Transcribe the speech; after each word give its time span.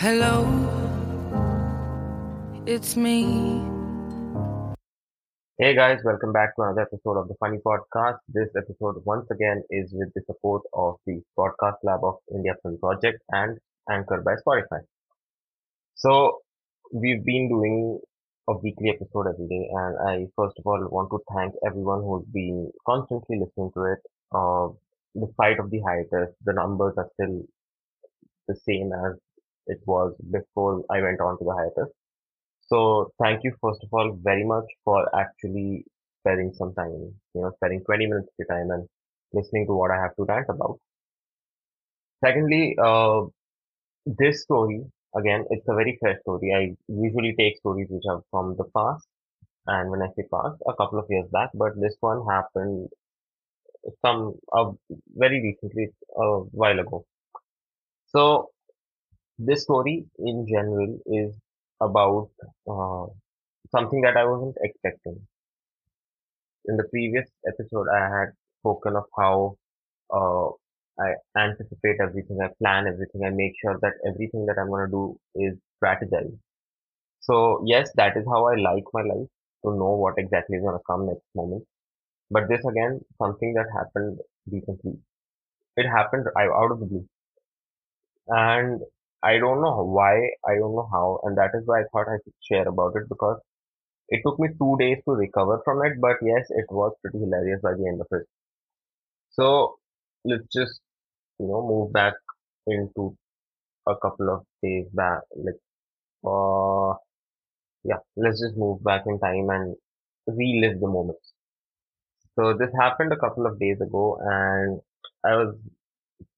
Hello, 0.00 0.48
it's 2.64 2.96
me. 2.96 3.20
Hey 5.58 5.74
guys, 5.74 5.98
welcome 6.02 6.32
back 6.32 6.56
to 6.56 6.62
another 6.62 6.80
episode 6.88 7.18
of 7.18 7.28
the 7.28 7.34
Funny 7.38 7.58
Podcast. 7.58 8.16
This 8.26 8.48
episode 8.56 9.02
once 9.04 9.26
again 9.30 9.62
is 9.68 9.92
with 9.92 10.08
the 10.14 10.22
support 10.24 10.62
of 10.72 10.96
the 11.06 11.20
Podcast 11.38 11.76
Lab 11.82 12.02
of 12.02 12.14
India 12.34 12.54
Film 12.62 12.78
Project 12.78 13.20
and 13.28 13.58
anchored 13.90 14.24
by 14.24 14.36
Spotify. 14.36 14.80
So 15.96 16.38
we've 16.94 17.22
been 17.22 17.50
doing 17.50 18.00
a 18.48 18.56
weekly 18.56 18.88
episode 18.88 19.26
every 19.26 19.48
day 19.48 19.68
and 19.70 19.98
I 20.08 20.26
first 20.34 20.58
of 20.58 20.66
all 20.66 20.80
want 20.90 21.10
to 21.10 21.18
thank 21.36 21.52
everyone 21.66 22.00
who's 22.00 22.24
been 22.32 22.70
constantly 22.86 23.38
listening 23.38 23.70
to 23.74 23.84
it. 23.92 23.98
Uh, 24.32 24.68
despite 25.26 25.58
of 25.58 25.70
the 25.70 25.80
hiatus, 25.80 26.34
the 26.46 26.54
numbers 26.54 26.94
are 26.96 27.10
still 27.12 27.42
the 28.48 28.56
same 28.66 28.92
as 28.94 29.18
it 29.66 29.80
was 29.86 30.14
before 30.30 30.84
I 30.90 31.00
went 31.02 31.20
on 31.20 31.38
to 31.38 31.44
the 31.44 31.54
hiatus. 31.54 31.92
So 32.62 33.12
thank 33.22 33.44
you 33.44 33.52
first 33.62 33.82
of 33.84 33.90
all 33.92 34.16
very 34.22 34.44
much 34.44 34.64
for 34.84 35.08
actually 35.14 35.84
spending 36.20 36.52
some 36.54 36.74
time, 36.74 36.92
you 37.34 37.42
know, 37.42 37.52
spending 37.56 37.82
20 37.84 38.06
minutes 38.06 38.28
of 38.28 38.34
your 38.38 38.48
time 38.48 38.70
and 38.70 38.88
listening 39.32 39.66
to 39.66 39.74
what 39.74 39.90
I 39.90 40.00
have 40.00 40.16
to 40.16 40.24
rant 40.24 40.46
about. 40.48 40.78
Secondly, 42.24 42.76
uh, 42.82 43.22
this 44.06 44.42
story, 44.42 44.84
again, 45.16 45.44
it's 45.50 45.66
a 45.68 45.74
very 45.74 45.96
fresh 46.00 46.20
story. 46.22 46.52
I 46.54 46.76
usually 46.88 47.34
take 47.38 47.58
stories 47.58 47.88
which 47.90 48.04
are 48.08 48.22
from 48.30 48.56
the 48.56 48.64
past, 48.76 49.06
and 49.66 49.90
when 49.90 50.02
I 50.02 50.08
say 50.16 50.24
past, 50.32 50.62
a 50.66 50.74
couple 50.74 50.98
of 50.98 51.06
years 51.10 51.28
back, 51.32 51.50
but 51.54 51.80
this 51.80 51.96
one 52.00 52.26
happened 52.28 52.88
some 54.04 54.34
uh, 54.52 54.70
very 55.16 55.40
recently, 55.42 55.88
a 56.16 56.38
while 56.60 56.78
ago. 56.78 57.04
So 58.08 58.50
this 59.48 59.64
story 59.64 60.06
in 60.18 60.46
general 60.48 60.98
is 61.06 61.34
about 61.80 62.30
uh, 62.70 63.06
something 63.70 64.02
that 64.02 64.16
I 64.16 64.24
wasn't 64.26 64.56
expecting. 64.62 65.26
In 66.64 66.76
the 66.78 66.84
previous 66.84 67.28
episode, 67.46 67.86
I 67.88 68.00
had 68.08 68.28
spoken 68.60 68.96
of 68.96 69.04
how 69.18 69.58
uh, 70.12 70.50
I 71.00 71.14
anticipate 71.36 72.00
everything, 72.00 72.38
I 72.42 72.48
plan 72.60 72.86
everything, 72.86 73.24
I 73.24 73.30
make 73.30 73.54
sure 73.60 73.78
that 73.82 73.94
everything 74.06 74.46
that 74.46 74.58
I'm 74.58 74.68
going 74.68 74.86
to 74.86 74.90
do 74.90 75.18
is 75.36 75.58
strategized. 75.82 76.38
So, 77.20 77.62
yes, 77.66 77.92
that 77.96 78.16
is 78.16 78.26
how 78.26 78.46
I 78.48 78.56
like 78.56 78.84
my 78.92 79.02
life 79.02 79.28
to 79.64 79.70
know 79.76 79.96
what 79.96 80.14
exactly 80.18 80.56
is 80.58 80.62
going 80.62 80.78
to 80.78 80.84
come 80.88 81.06
next 81.06 81.24
moment. 81.34 81.64
But 82.30 82.48
this 82.48 82.64
again, 82.64 83.00
something 83.22 83.54
that 83.54 83.66
happened 83.74 84.20
recently. 84.50 84.98
It 85.76 85.88
happened 85.88 86.26
out 86.38 86.72
of 86.72 86.80
the 86.80 86.86
blue. 86.86 87.08
And 88.28 88.80
I 89.22 89.38
don't 89.38 89.62
know 89.62 89.82
why, 89.84 90.16
I 90.46 90.56
don't 90.56 90.74
know 90.76 90.88
how, 90.92 91.20
and 91.24 91.38
that 91.38 91.52
is 91.54 91.66
why 91.66 91.80
I 91.80 91.84
thought 91.92 92.08
I 92.08 92.18
should 92.22 92.34
share 92.42 92.68
about 92.68 92.96
it 92.96 93.08
because 93.08 93.40
it 94.08 94.22
took 94.26 94.38
me 94.40 94.48
two 94.58 94.76
days 94.78 94.98
to 95.06 95.12
recover 95.12 95.60
from 95.64 95.84
it, 95.86 96.00
but 96.00 96.16
yes, 96.22 96.46
it 96.50 96.66
was 96.70 96.94
pretty 97.02 97.18
hilarious 97.20 97.60
by 97.62 97.74
the 97.74 97.86
end 97.88 98.00
of 98.00 98.08
it. 98.12 98.26
So 99.30 99.78
let's 100.24 100.46
just, 100.52 100.80
you 101.38 101.46
know, 101.48 101.62
move 101.66 101.92
back 101.92 102.14
into 102.66 103.16
a 103.88 103.96
couple 103.96 104.30
of 104.30 104.46
days 104.62 104.86
back, 104.94 105.22
like, 105.36 105.60
uh, 106.24 106.94
yeah, 107.84 108.00
let's 108.16 108.40
just 108.40 108.56
move 108.56 108.82
back 108.84 109.04
in 109.06 109.18
time 109.20 109.50
and 109.50 109.76
relive 110.26 110.80
the 110.80 110.88
moments. 110.88 111.32
So 112.34 112.54
this 112.54 112.70
happened 112.74 113.12
a 113.12 113.16
couple 113.16 113.46
of 113.46 113.58
days 113.60 113.80
ago, 113.80 114.18
and 114.20 114.80
I 115.24 115.36
was 115.36 115.54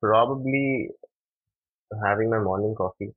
probably 0.00 0.91
having 2.04 2.30
my 2.30 2.38
morning 2.38 2.74
coffee. 2.76 3.14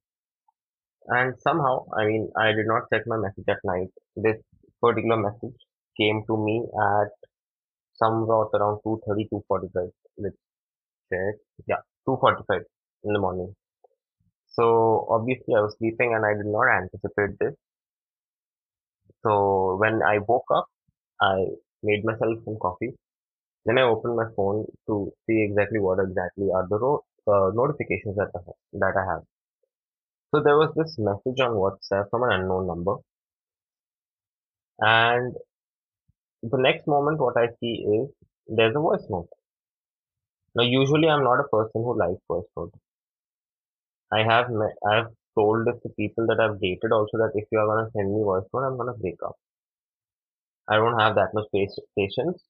And 1.07 1.35
somehow, 1.39 1.85
I 1.97 2.05
mean, 2.05 2.31
I 2.37 2.51
did 2.51 2.67
not 2.67 2.83
check 2.91 3.03
my 3.05 3.17
message 3.17 3.45
at 3.47 3.59
night. 3.63 3.89
This 4.15 4.37
particular 4.81 5.17
message 5.17 5.57
came 5.99 6.23
to 6.27 6.37
me 6.37 6.65
at 6.65 7.09
somewhat 7.93 8.50
around 8.53 8.79
2.30, 8.85 9.29
2.45. 9.31 9.91
Let's 10.17 10.35
check. 11.11 11.35
Yeah, 11.67 11.81
2.45 12.07 12.61
in 13.03 13.13
the 13.13 13.19
morning. 13.19 13.55
So 14.47 15.07
obviously 15.09 15.53
I 15.55 15.61
was 15.61 15.75
sleeping 15.77 16.13
and 16.16 16.25
I 16.25 16.33
did 16.33 16.45
not 16.45 16.67
anticipate 16.67 17.38
this. 17.39 17.53
So 19.23 19.77
when 19.79 20.01
I 20.01 20.19
woke 20.19 20.45
up, 20.55 20.67
I 21.21 21.45
made 21.83 22.05
myself 22.05 22.39
some 22.45 22.57
coffee. 22.61 22.94
Then 23.66 23.77
I 23.79 23.83
opened 23.83 24.16
my 24.16 24.27
phone 24.35 24.66
to 24.88 25.11
see 25.25 25.41
exactly 25.41 25.79
what 25.79 26.00
exactly 26.00 26.50
are 26.53 26.67
the 26.69 26.77
uh, 27.28 27.52
notifications 27.53 28.16
that 28.16 28.30
I, 28.36 28.40
have, 28.46 28.56
that 28.74 28.94
I 28.97 29.12
have. 29.13 29.24
So 30.34 30.41
there 30.44 30.58
was 30.58 30.74
this 30.75 30.97
message 30.97 31.40
on 31.40 31.52
WhatsApp 31.52 32.09
from 32.09 32.24
an 32.24 32.41
unknown 32.41 32.68
number. 32.68 32.97
And 34.80 35.34
the 36.44 36.58
next 36.58 36.88
moment 36.88 37.19
what 37.19 37.38
I 37.38 37.47
see 37.59 37.86
is 37.97 38.09
there's 38.47 38.75
a 38.75 38.80
voice 38.80 39.06
note. 39.09 39.30
Now 40.56 40.63
usually 40.63 41.08
I'm 41.08 41.24
not 41.24 41.40
a 41.40 41.47
person 41.47 41.84
who 41.84 41.97
likes 41.97 42.22
voice 42.28 42.46
notes. 42.58 42.78
I 44.12 44.24
have 44.24 44.47
I 44.90 44.96
have 44.96 45.07
told 45.38 45.66
this 45.68 45.81
to 45.84 45.90
people 45.90 46.28
that 46.28 46.40
I've 46.40 46.59
dated 46.62 46.92
also 46.92 47.18
that 47.18 47.31
if 47.36 47.46
you 47.52 47.59
are 47.59 47.68
gonna 47.68 47.90
send 47.92 48.13
me 48.13 48.24
voice 48.24 48.46
note, 48.53 48.63
I'm 48.63 48.78
gonna 48.78 48.94
break 48.94 49.18
up. 49.25 49.36
I 50.68 50.78
don't 50.78 51.00
have 51.00 51.16
that 51.16 51.34
much 51.34 51.47
patience 51.97 52.44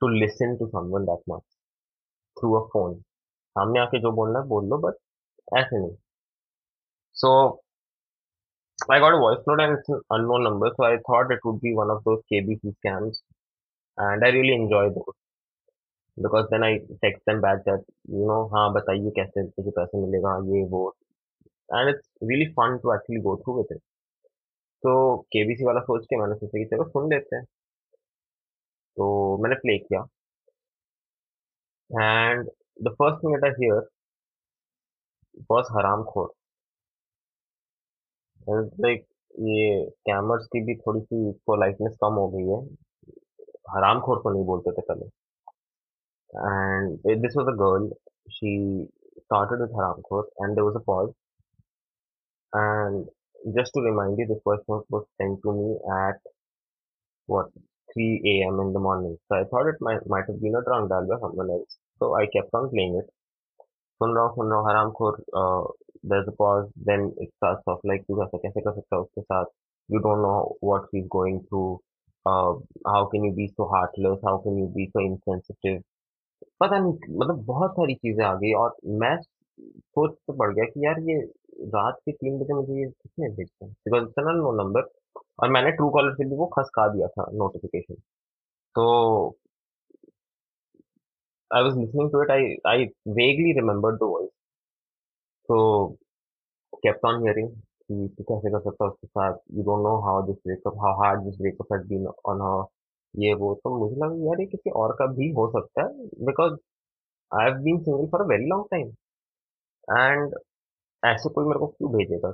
to 0.00 0.06
listen 0.06 0.58
to 0.58 0.68
someone 0.72 1.06
that 1.06 1.22
much 1.26 1.42
through 2.38 2.56
a 2.56 2.68
phone. 2.70 3.04
सामने 3.56 3.80
आके 3.80 4.00
जो 4.02 4.12
बोलना 4.12 4.38
है, 4.38 4.46
बोल 4.48 4.68
लो 4.68 4.78
but 4.78 4.94
ऐसे 5.58 5.78
नहीं। 5.78 5.96
So 7.16 7.30
I 8.92 9.00
got 9.00 9.14
voice 9.20 9.38
note 9.48 9.60
and 9.60 9.72
it's 9.78 9.90
unknown 10.12 10.42
number 10.44 10.72
so 10.72 10.84
I 10.84 10.96
thought 11.10 11.32
it 11.32 11.40
would 11.46 11.58
be 11.62 11.72
one 11.76 11.90
of 11.90 12.02
those 12.04 12.20
KBC 12.30 12.70
scams 12.72 13.22
and 13.98 14.24
I 14.24 14.30
really 14.30 14.52
enjoy 14.62 14.88
those 14.98 15.14
because 16.16 16.46
then 16.50 16.64
I 16.64 16.78
takes 17.02 17.20
them 17.28 17.40
back 17.42 17.58
that 17.68 17.84
you 18.10 18.26
know 18.28 18.42
हाँ 18.54 18.72
बताइए 18.72 19.10
कैसे 19.16 19.42
मुझे 19.44 19.70
पैसे 19.70 20.00
मिलेगा, 20.06 20.36
ये, 20.54 20.64
वो 20.70 20.94
and 21.68 21.88
it's 21.94 22.08
really 22.22 22.46
fun 22.58 22.78
to 22.82 22.94
actually 22.94 23.20
go 23.22 23.36
through 23.44 23.56
with 23.58 23.72
it 23.76 23.80
so 24.82 24.94
KBC 25.32 25.64
वाला 25.66 25.80
सोच 25.80 26.04
के 26.10 26.16
मैंने 26.20 26.34
सोचा 26.36 26.58
कि 26.58 26.64
चलो 26.70 26.84
सुन 26.88 27.08
लेते 27.14 27.36
हैं। 27.36 27.44
तो 28.96 29.06
मैंने 29.42 29.56
प्ले 29.62 29.78
किया। 29.78 30.00
And 31.90 32.48
the 32.87 32.95
first 33.01 33.21
thing 33.21 33.33
that 33.35 33.47
I 33.49 33.53
hear 33.59 33.77
was 35.51 35.71
हरामखोर 35.77 36.29
लाइक 38.85 39.05
ये 39.47 39.85
स्कैमर्स 39.89 40.45
की 40.53 40.61
भी 40.65 40.75
थोड़ी 40.81 41.01
सी 41.01 41.31
पोलाइटनेस 41.47 41.97
कम 42.03 42.13
हो 42.21 42.27
गई 42.35 42.47
है 42.49 42.59
हरामखोर 43.75 44.19
को 44.23 44.29
नहीं 44.33 44.45
बोलते 44.45 44.71
थे 44.71 44.81
पहले 44.91 45.09
and 46.33 46.99
this 47.23 47.35
was 47.35 47.47
a 47.47 47.57
girl 47.57 47.89
she 48.29 48.87
started 49.25 49.59
with 49.61 49.71
haramkhor 49.73 50.23
and 50.39 50.55
there 50.55 50.65
was 50.65 50.75
a 50.75 50.79
pause 50.79 51.13
and 52.53 53.07
just 53.55 53.71
to 53.73 53.81
remind 53.81 54.17
you 54.19 54.27
this 54.27 54.41
voice 54.43 54.61
note 54.69 54.85
was 54.89 55.05
sent 55.21 55.39
to 55.43 55.53
me 55.53 55.77
at 56.01 56.19
what 57.27 57.49
3 57.93 58.21
a.m. 58.33 58.59
in 58.59 58.73
the 58.73 58.79
morning 58.79 59.17
so 59.27 59.35
I 59.35 59.43
thought 59.45 59.67
it 59.67 59.81
might, 59.81 60.05
might 60.07 60.25
have 60.27 60.41
been 60.41 60.55
a 60.55 60.63
drunk 60.63 60.89
dial 60.89 61.07
by 61.07 61.19
someone 61.19 61.49
else 61.49 61.77
So 62.00 62.14
I 62.14 62.26
kept 62.26 62.54
on 62.54 62.70
playing 62.70 62.96
it 63.00 63.10
सुन 64.00 64.14
रहा 64.14 64.24
हूँ 64.24 64.34
सुन 64.34 64.50
रहा 64.50 64.58
हूँ 64.58 64.68
हरामखोर 64.68 65.18
there's 66.10 66.26
a 66.28 66.36
pause 66.38 66.68
then 66.88 67.04
it 67.24 67.30
starts 67.36 67.72
off 67.72 67.84
like 67.90 68.06
तू 68.08 68.22
ऐसा 68.22 68.38
कैसे 68.38 68.60
कर 68.60 68.72
सकता 68.72 68.96
है 68.96 69.02
उसके 69.02 69.22
साथ 69.22 69.44
you 69.88 70.00
don't 70.00 70.22
know 70.22 70.36
what 70.68 70.88
he's 70.92 71.08
going 71.14 71.40
through 71.48 71.78
uh, 72.26 72.52
how 72.86 73.04
can 73.12 73.24
you 73.24 73.32
be 73.32 73.48
so 73.56 73.68
heartless 73.74 74.18
how 74.24 74.38
can 74.38 74.58
you 74.58 74.70
be 74.78 74.90
so 74.94 75.04
insensitive 75.10 75.82
पता 76.60 76.78
नहीं 76.78 77.16
मतलब 77.18 77.44
बहुत 77.46 77.70
सारी 77.72 77.94
चीज़ें 77.94 78.24
आ 78.24 78.34
गई 78.38 78.52
और 78.62 78.76
मैं 79.02 79.16
सोच 79.18 80.10
तो 80.26 80.32
पड़ 80.32 80.52
गया 80.54 80.64
कि 80.64 80.84
यार 80.84 81.00
ये 81.10 81.16
रात 81.74 81.98
के 82.04 82.12
तीन 82.12 82.38
बजे 82.38 82.54
मुझे 82.54 82.80
ये 82.80 82.86
किसने 82.86 83.28
भेजा 83.36 83.66
बिकॉज़ 83.66 84.04
इट्स 84.04 84.18
नो 84.18 84.52
नंबर 84.62 84.88
और 85.42 85.50
मैंने 85.50 85.70
ट्रू 85.76 85.88
कॉलर 85.90 86.14
से 86.14 86.24
भी 86.28 86.36
वो 86.36 86.46
खसका 86.58 86.86
दिया 86.94 87.08
था 87.14 87.26
नोटिफिकेशन 87.42 87.94
तो 88.74 88.84
I 91.50 91.62
was 91.62 91.74
listening 91.76 92.10
to 92.10 92.20
it, 92.20 92.30
I, 92.30 92.56
I 92.68 92.88
vaguely 93.06 93.54
remembered 93.56 93.98
the 94.00 94.06
voice. 94.06 94.30
So, 95.48 95.98
kept 96.84 97.04
on 97.04 97.22
hearing, 97.22 97.62
you 97.88 98.10
don't 98.16 99.82
know 99.82 100.00
how 100.02 100.24
this 100.26 100.36
breakup, 100.44 100.74
how 100.80 100.94
hard 100.94 101.26
this 101.26 101.36
breakup 101.36 101.66
has 101.72 101.86
been 101.86 102.06
on 102.24 102.40
her. 102.40 102.64
ये 103.14 103.34
वो 103.40 103.54
तो 103.54 103.70
मुझे 103.78 103.96
लगा 103.96 104.14
यार 104.26 104.40
ये 104.40 104.46
किसी 104.46 104.70
और 104.82 104.92
का 104.98 105.06
भी 105.16 105.28
हो 105.32 105.46
सकता 105.50 105.82
है 105.82 106.06
because 106.26 106.54
I 107.32 107.44
have 107.44 107.58
been 107.64 107.78
single 107.82 108.06
for 108.12 108.22
a 108.22 108.26
very 108.28 108.46
long 108.50 108.64
time 108.70 108.88
and 109.88 110.34
ऐसे 111.02 111.30
कोई 111.34 111.44
मेरे 111.48 111.58
को 111.58 111.66
क्यों 111.66 111.90
भेजेगा 111.92 112.30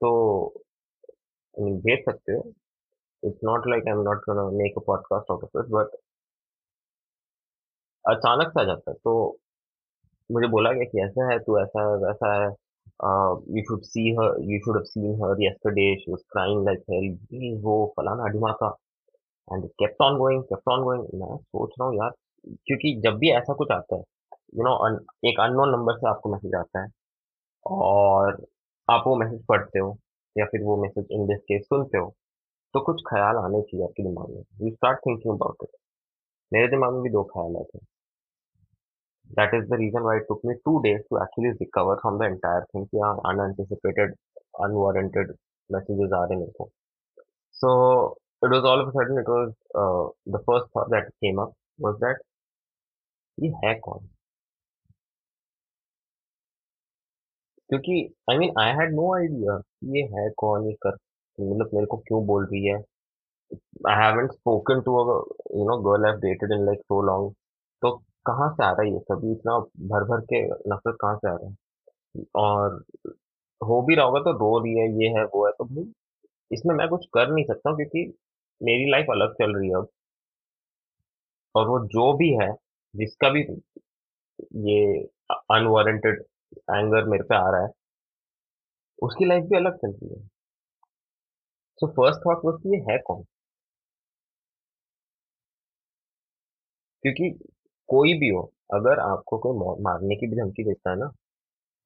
तो 0.00 0.10
भेज 1.86 2.04
सकते 2.08 2.32
हो 2.32 2.42
it's 3.22 3.40
not 3.44 3.66
like 3.70 3.88
I 3.88 3.94
am 3.94 4.02
not 4.10 4.28
make 4.60 4.78
a 4.78 4.82
podcast 4.86 5.30
out 5.32 5.44
of 5.44 5.58
it 5.62 5.70
but 5.70 5.96
अचानक 8.06 8.52
से 8.52 8.60
आ 8.60 8.64
जाता 8.64 8.90
है। 8.90 8.96
तो 8.96 9.12
मुझे 10.30 10.46
बोला 10.48 10.72
गया 10.72 10.84
कि 10.84 11.02
ऐसा 11.04 11.30
है, 11.32 11.38
तू 11.38 11.58
ऐसा 11.60 11.88
है, 11.88 11.96
वैसा 12.06 12.34
है। 12.34 12.54
you 13.54 13.62
should 13.68 13.86
see 13.86 14.04
her, 14.16 14.26
you 14.48 14.58
should 14.64 14.76
have 14.76 14.86
seen 14.88 15.16
her 15.20 15.30
yesterday, 15.40 15.86
she 16.02 16.10
was 16.10 16.20
crying 16.34 16.60
like 16.66 16.82
hell, 16.90 17.06
ये 17.32 17.54
वो 17.62 17.74
फलाना 17.96 18.28
ढिमाका 18.32 18.68
and 19.48 19.66
kept 19.80 20.02
on 20.02 20.16
going 20.18 20.42
kept 20.44 20.70
on 20.74 20.84
going 20.84 21.02
मैं 21.14 21.36
सोच 21.36 21.74
रहा 21.80 21.88
हूँ 21.88 21.96
यार, 21.96 22.10
क्योंकि 22.66 22.94
जब 23.04 23.18
भी 23.18 23.30
ऐसा 23.32 23.54
कुछ 23.54 23.70
आता 23.72 23.96
है 23.96 24.02
यू 24.56 24.64
नो 24.64 24.72
एक 25.30 25.40
अननोन 25.40 25.70
नंबर 25.70 25.96
से 25.98 26.08
आपको 26.08 26.32
मैसेज 26.32 26.54
आता 26.54 26.82
है, 26.82 26.88
और 27.66 28.44
आप 28.88 29.04
वो 29.06 29.16
मैसेज 29.16 29.44
पढ़ते 29.48 29.78
हो, 29.78 29.96
या 30.36 30.44
फिर 30.52 30.62
वो 30.64 30.76
मैसेज 30.82 31.06
इन 31.10 31.26
दिस 31.26 31.38
केस 31.48 31.62
सुनते 31.64 31.98
हो 31.98 32.14
तो 32.74 32.80
कुछ 32.86 33.02
ख्याल 33.08 33.36
आने 33.36 33.60
चाहिए 33.62 33.84
आपके 33.86 34.02
दिमाग 34.02 34.30
में। 34.30 34.42
You 34.62 34.74
start 34.74 34.98
thinking 35.06 35.34
about 35.34 35.56
it 35.62 35.76
मेरे 36.52 36.68
दिमाग 36.68 36.92
में 36.94 37.02
भी 37.02 37.10
दो 37.10 37.22
ख्याल 37.34 37.56
आए 37.56 37.64
थे 37.74 37.84
That 39.29 39.53
is 39.53 39.69
the 39.69 39.77
reason 39.77 40.03
why 40.03 40.17
it 40.17 40.25
took 40.27 40.43
me 40.43 40.55
two 40.65 40.81
days 40.83 41.01
to 41.09 41.19
actually 41.19 41.51
recover 41.59 41.97
from 42.01 42.17
the 42.19 42.25
entire 42.25 42.65
thing. 42.71 42.87
कि 42.87 42.99
हाँ 42.99 43.13
unanticipated, 43.25 44.15
unwarranted 44.59 45.35
messages 45.69 46.11
are 46.11 46.31
in 46.33 46.41
it. 46.41 46.55
So 47.51 48.17
it 48.41 48.49
was 48.49 48.63
all 48.65 48.81
of 48.81 48.89
a 48.89 48.91
sudden 48.91 49.17
it 49.17 49.27
was 49.27 49.53
uh, 49.75 50.09
the 50.25 50.43
first 50.45 50.71
thought 50.73 50.89
that 50.89 51.11
came 51.23 51.39
up 51.39 51.53
was 51.79 51.97
that 51.99 52.25
ये 53.37 53.49
है 53.63 53.73
कौन 53.83 54.07
क्योंकि 57.69 57.93
I 58.29 58.37
mean 58.37 58.53
I 58.61 58.71
had 58.77 58.93
no 58.95 59.13
idea 59.15 59.55
ये 59.95 60.01
है 60.15 60.29
कौन 60.37 60.65
ये 60.67 60.73
कर 60.83 60.95
मतलब 61.39 61.69
मेरे 61.73 61.85
को 61.91 61.97
क्यों 62.07 62.25
बोल 62.27 62.45
रही 62.45 62.65
है 62.67 62.75
I 63.89 63.95
haven't 64.03 64.31
spoken 64.31 64.81
to 64.87 64.93
you 65.57 65.65
know 65.69 65.77
girl 65.89 66.05
have 66.05 66.19
dated 66.25 66.51
in 66.53 66.65
like 66.65 66.79
so 66.81 67.01
long 67.07 67.33
तो 67.81 67.95
कहाँ 68.26 68.48
से 68.54 68.64
आ 68.64 68.70
रहा 68.70 68.82
है 68.82 68.92
ये 68.92 68.98
सभी 69.00 69.32
इतना 69.32 69.58
भर 69.92 70.04
भर 70.10 70.20
के 70.32 70.42
नफरत 70.72 70.96
कहाँ 71.00 71.16
से 71.16 71.28
आ 71.28 71.34
रहा 71.34 71.48
है? 71.48 71.56
और 72.36 72.82
हो 73.60 73.80
भी 73.82 73.94
रहा 73.96 74.06
होगा 74.06 74.20
तो 74.22 74.32
रो 74.38 74.58
रही 74.64 74.74
है 74.74 74.88
ये 75.02 75.08
है, 75.18 75.24
वो 75.26 75.46
है 75.46 75.52
तो 75.58 75.64
भाई 75.66 75.92
इसमें 76.50 76.74
मैं 76.76 76.88
कुछ 76.88 77.06
कर 77.14 77.32
नहीं 77.32 77.44
सकता 77.46 77.76
क्योंकि 77.76 78.06
मेरी 78.60 78.90
लाइफ 78.90 79.06
अलग 79.12 79.34
चल 79.34 79.56
रही 79.58 79.68
है 79.70 79.76
अब। 79.76 79.88
और 81.54 81.66
वो 81.68 81.78
जो 81.86 82.12
भी 82.18 82.30
है, 82.42 82.50
जिसका 82.94 83.28
भी 83.30 83.42
ये 84.66 84.78
अनवारंटेड 85.52 86.22
एंगर 86.70 87.08
मेरे 87.10 87.22
पे 87.28 87.36
आ 87.36 87.48
रहा 87.50 87.62
है, 87.62 87.68
उसकी 88.98 89.24
लाइफ 89.24 89.44
भी 89.44 89.56
अलग 89.56 89.76
चल 89.76 89.90
रही 89.92 90.14
है। 90.14 90.26
सो 91.80 91.86
फ़र्स्ट 91.96 92.20
थॉट 92.26 92.44
वो 92.44 92.56
ये 92.66 92.82
है 92.90 92.98
कौन? 93.06 93.24
क्योंकि 97.04 97.30
कोई 97.88 98.12
भी 98.20 98.28
हो, 98.30 98.40
अगर 98.74 98.98
आपको 99.00 99.38
कोई 99.40 99.82
मारने 99.84 100.16
की 100.16 100.26
भी 100.26 100.36
धमकी 100.36 100.64
देता 100.64 100.90
है 100.90 100.96
ना 100.98 101.06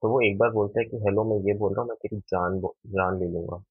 तो 0.03 0.09
वो 0.11 0.21
एक 0.23 0.39
बार 0.39 0.51
बोलता 0.53 0.81
है 0.81 0.87
कि, 0.87 0.97
हेलो, 0.99 1.25
मैं 1.27 1.39
ये 1.47 1.55
बोल 1.59 1.75
रहा 1.75 1.83
हूँ, 1.83 1.89
मैं 1.91 1.97
तेरी 2.03 2.19
जान 2.29 2.61
जान 2.93 3.19
ले 3.21 3.29
लूँगा। 3.31 3.63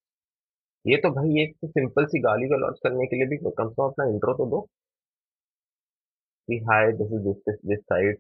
ये 0.86 0.98
तो 1.00 1.12
भाई 1.14 1.42
एक 1.44 1.56
तो 1.62 1.68
सिंपल 1.70 2.06
सी 2.08 2.20
गाली 2.22 2.48
गलौज 2.50 2.80
करने 2.84 3.06
के 3.08 3.18
लिए 3.18 3.28
भी 3.30 3.38
कम 3.48 3.70
से 3.70 3.76
कम 3.76 3.84
अपना 3.86 4.06
इंट्रो 4.10 4.34
तो 4.36 4.46
दो। 4.52 4.68
कि, 6.48 6.58
hi 6.70 6.92
this 6.92 7.08
this 7.14 7.36
this 7.40 7.56
this 7.68 7.80
side 7.82 8.18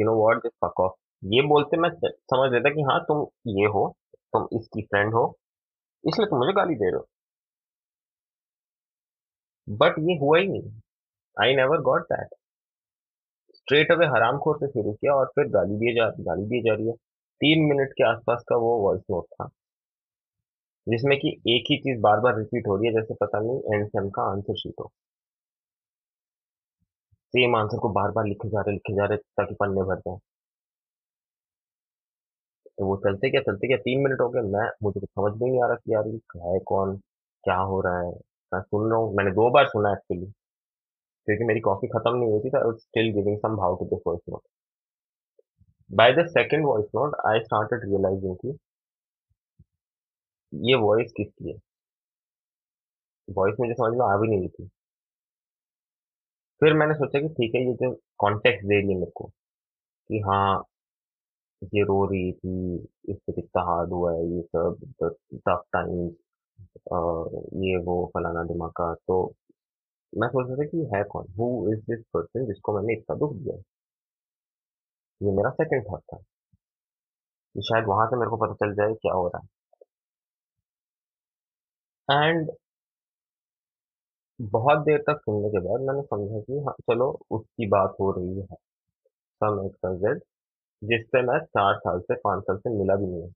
you 0.00 0.04
know 0.06 0.14
what 0.22 0.46
fuck 0.64 0.80
off 0.80 0.94
ये 1.22 1.42
बोलते 1.48 1.76
मैं 1.80 1.90
समझ 2.02 2.50
लेता 2.52 2.70
कि 2.74 2.82
हाँ 2.90 2.98
तुम 3.08 3.26
ये 3.58 3.66
हो, 3.68 3.86
तुम 4.32 4.48
इसकी 4.58 4.82
फ्रेंड 4.84 5.14
हो, 5.14 5.24
इसलिए 6.04 6.26
तुम 6.30 6.38
मुझे 6.38 6.52
गाली 6.54 6.74
दे 6.76 6.90
रहे 6.90 6.98
हो। 6.98 7.06
बट 9.68 9.94
ये 10.00 10.16
हुआ 10.20 10.38
ही 10.38 10.46
नहीं। 10.48 10.70
I 11.36 11.56
never 11.56 11.80
got 11.82 12.02
that 12.12 12.34
straight 13.68 13.90
away 13.92 14.06
हरामखोर 14.06 14.56
से 14.58 14.66
शुरू 14.68 14.92
किया 14.92 15.14
और 15.14 15.26
फिर 15.34 15.48
गाली 15.50 15.74
दिए 15.78 15.94
जा, 15.94 16.08
गाली 16.20 16.44
दी 16.46 16.60
जा 16.62 16.74
रही 16.74 16.86
है। 16.88 16.92
तीन 17.40 17.64
मिनट 17.64 17.92
के 17.92 18.04
आसपास 18.04 18.44
का 18.48 18.56
वो 18.56 18.70
वॉइस 18.80 19.00
नोट 19.10 19.24
था, 19.26 19.48
जिसमें 20.86 21.16
कि 21.18 21.28
एक 21.48 21.64
ही 21.70 21.76
चीज़ 21.78 22.00
बार 22.02 22.20
बार 22.20 22.36
रिपीट 22.38 22.66
हो 22.68 22.76
रही 22.76 22.86
है, 22.86 22.92
जैसे 22.92 23.14
पता 23.14 23.40
नहीं 23.40 23.74
एंड 23.74 23.86
सेम 23.88 24.08
का 24.10 24.22
आंसर 24.32 24.54
शीट 24.56 24.74
हो। 24.80 24.90
सेम 27.34 27.56
आंसर 27.56 27.78
को 27.78 27.88
बार 27.92 28.10
बार 28.10 28.26
लिखे 28.26 28.48
जा 28.48 28.60
रहे, 28.60 28.74
लिखे 28.74 28.94
जा 28.94 29.04
रहे 29.04 29.18
ताकि 29.36 29.54
पन्ने 29.54 29.82
भर 29.82 29.98
जाए। 29.98 30.18
तो 32.78 32.86
वो 32.86 32.96
चलते 33.04 33.30
क्या 33.30 33.40
चलते 33.42 33.66
क्या 33.66 33.76
तीन 33.78 34.02
मिनट 34.02 34.20
हो 34.20 34.28
गए, 34.28 34.40
मैं, 34.42 34.68
मुझे 34.82 35.00
कुछ 35.00 35.08
समझ 35.10 35.32
नहीं 35.42 35.62
आ 35.62 35.66
रहा 35.66 35.76
कि 35.76 35.94
यार 35.94 36.08
है 36.46 36.58
कौन, 36.66 36.96
क्या 37.44 37.56
हो 37.56 37.80
रहा 37.80 38.00
है? 38.00 38.12
मैं 38.52 38.60
सुन 38.62 38.90
रहा 38.90 38.98
हूँ, 39.00 39.14
मैंने 39.16 39.30
दो 39.32 39.50
बार 39.50 39.66
सुना 39.68 39.92
एक्चुअली 39.92 40.32
क्योंकि 41.28 41.44
मेरी 41.44 41.60
कॉफ़ी 41.60 41.88
खत्म 41.88 42.16
नहीं 42.16 42.30
हुई 42.30 42.40
थी 42.44 42.50
तो 42.50 42.72
स्टिल 42.78 43.12
गिविंग 43.14 43.38
सम 43.38 43.56
भाव 43.56 43.76
to 43.80 43.86
the 43.96 44.00
first 44.04 44.28
note 44.30 44.42
by 45.90 46.12
the 46.12 46.26
second 46.28 46.66
voice 46.66 46.86
note 46.94 47.16
I 47.26 47.40
started 47.40 47.84
realising 47.88 48.36
कि 48.44 48.58
ये 50.52 50.74
वॉइस 50.82 51.12
किसकी 51.16 51.50
है? 51.50 51.58
वॉइस 53.28 53.54
मुझे 53.60 53.72
समझ 53.74 53.92
में 53.98 54.04
आ 54.06 54.16
भी 54.20 54.28
नहीं 54.28 54.48
थी। 54.48 54.68
फिर 56.62 56.72
मैंने 56.74 56.94
सोचा 56.94 57.20
कि 57.20 57.28
ठीक 57.28 57.54
है, 57.54 57.60
ये 57.66 57.72
जो 57.82 57.92
कॉन्टेक्ट 58.18 58.64
दे 58.66 58.80
रही 58.80 58.92
है 58.92 58.98
मेरे 58.98 59.10
को 59.16 59.26
कि 59.90 60.20
हाँ 60.28 60.64
ये 61.74 61.82
रो 61.84 62.04
रही 62.10 62.32
थी, 62.32 62.76
इससे 63.10 63.32
कितना 63.32 63.62
हार्ड 63.64 63.92
हुआ 63.92 64.12
है, 64.14 64.24
ये 64.34 64.42
सब 64.42 64.78
टफ 65.02 65.62
टाइम्स 65.72 66.14
ये 67.64 67.76
वो 67.84 67.94
फलाना 68.14 68.42
दिमागा 68.44 68.92
तो 69.08 69.18
मैं 70.12 70.28
सोच 70.28 70.46
रहा 70.48 70.56
था 70.56 70.64
कि 70.64 70.88
है 70.94 71.02
कौन? 71.04 71.26
हु 71.38 71.72
इज़ 71.72 71.80
दिस 71.80 72.04
पर्सन 72.14 72.46
जिसको 72.46 72.76
मैंने 72.76 72.92
इतना 72.92 73.16
दुख 73.16 73.32
दिया? 73.34 73.58
ये 75.20 75.32
मेरा 75.32 75.50
सेकंड 75.50 75.84
थॉट 75.92 76.00
था। 76.00 76.18
कि 77.54 77.62
शायद 77.62 77.84
वहाँ 77.86 78.06
से 78.06 78.16
मेरे 78.16 78.30
को 78.30 78.36
पता 78.36 78.54
चल 78.54 78.74
जाए 78.74 78.94
क्या 78.94 79.12
हो 79.12 79.28
रहा 79.28 79.42
है। 79.42 79.48
एंड 82.08 82.50
बहुत 84.40 84.78
देर 84.78 84.98
तक 84.98 85.18
सुनने 85.20 85.48
के 85.48 85.60
बाद 85.60 85.80
मैंने 85.80 86.02
समझा 86.02 86.40
कि 86.40 86.58
हाँ 86.58 86.74
चलो, 86.82 87.18
उसकी 87.30 87.66
बात 87.68 87.96
हो 88.00 88.10
रही 88.10 88.38
है। 88.40 88.56
सम 89.40 89.66
एक्स 89.66 89.98
जेड 90.00 90.20
जिससे 90.82 91.22
मैं 91.22 91.40
चार 91.40 91.76
साल 91.78 92.00
से, 92.00 92.14
पाँच 92.14 92.44
साल 92.44 92.56
से 92.58 92.78
मिला 92.78 92.96
भी 92.96 93.06
नहीं 93.06 93.22
हूँ। 93.22 93.32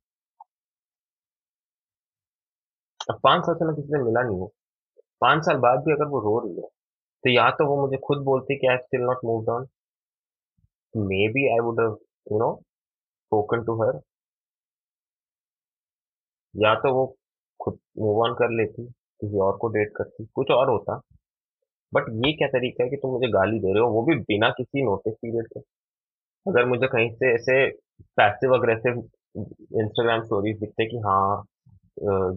पाँच 3.24 3.44
साल 3.46 3.54
से 3.54 3.64
मैं 3.64 3.74
किसी 3.76 3.88
से 3.88 4.02
मिला 4.04 4.22
नहीं 4.22 4.38
हूँ। 4.38 4.50
पाँच 5.22 5.44
साल 5.46 5.56
बाद 5.66 5.84
भी 5.86 5.92
अगर 5.92 6.08
वो 6.08 6.20
रो 6.20 6.38
रही 6.46 6.56
है 6.56 6.68
तो 7.24 7.30
या 7.30 7.50
तो 7.58 7.66
वो 7.68 7.80
मुझे 7.82 7.98
खुद 8.06 8.22
बोलती 8.24 8.58
कि 8.58 8.66
I 8.68 8.76
still 8.78 9.02
not 9.02 9.24
moved 9.24 9.48
on 9.50 9.66
maybe 11.32 11.42
I 11.48 11.58
would 11.66 11.80
you 11.80 12.38
know 12.38 12.50
spoken 12.54 13.64
to 13.66 13.82
her 13.82 14.00
या 16.54 16.74
तो 16.82 16.92
वो 16.94 17.04
खुद 17.60 17.78
मूव 17.98 18.22
ऑन 18.24 18.34
कर 18.38 18.50
लेती, 18.56 18.84
किसी 18.86 19.38
और 19.40 19.56
को 19.60 19.68
डेट 19.76 19.92
करती, 19.96 20.24
कुछ 20.34 20.50
और 20.50 20.70
होता। 20.70 21.00
बट 21.92 22.08
ये 22.26 22.32
क्या 22.38 22.48
तरीका 22.48 22.84
है 22.84 22.90
कि 22.90 22.96
तुम 23.02 23.10
मुझे 23.12 23.28
गाली 23.32 23.58
दे 23.60 23.72
रहे 23.74 23.82
हो? 23.82 23.90
वो 23.90 24.02
भी 24.06 24.14
बिना 24.20 24.48
किसी 24.58 24.82
नोटिस 24.84 25.14
पीरियड 25.22 25.46
के। 25.54 25.60
अगर 26.46 26.66
मुझे 26.66 26.86
कहीं 26.88 27.10
से 27.16 27.34
ऐसे 27.34 27.56
पैसिव 28.18 28.54
अग्रेसिव 28.56 28.98
इंस्टाग्राम 29.36 30.22
स्टोरीज 30.24 30.58
दिखते 30.60 30.86
कि 30.90 30.98
हाँ 31.06 31.44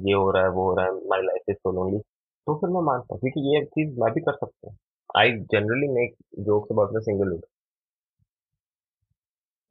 ये 0.07 0.13
हो 0.13 0.31
रहा 0.31 0.43
है, 0.43 0.49
वो 0.49 0.69
हो 0.69 0.75
रहा 0.77 0.85
है 0.85 0.91
my 1.09 1.21
life 1.23 1.49
is 1.49 1.57
so 1.57 1.71
lonely 1.73 2.01
तो 2.47 2.53
फिर 2.59 2.69
मैं 2.69 2.81
मानता 2.85 3.13
हूँ, 3.13 3.19
क्योंकि 3.21 3.41
ये 3.49 3.63
चीज़ 3.67 3.99
मैं 4.01 4.11
भी 4.13 4.21
कर 4.21 4.33
सकता 4.35 4.67
हूँ। 4.69 4.75
I 5.09 5.31
generally 5.53 5.87
make 5.93 6.15
jokes 6.45 6.71
about 6.71 6.93
the 6.97 7.01
singlehood 7.03 7.45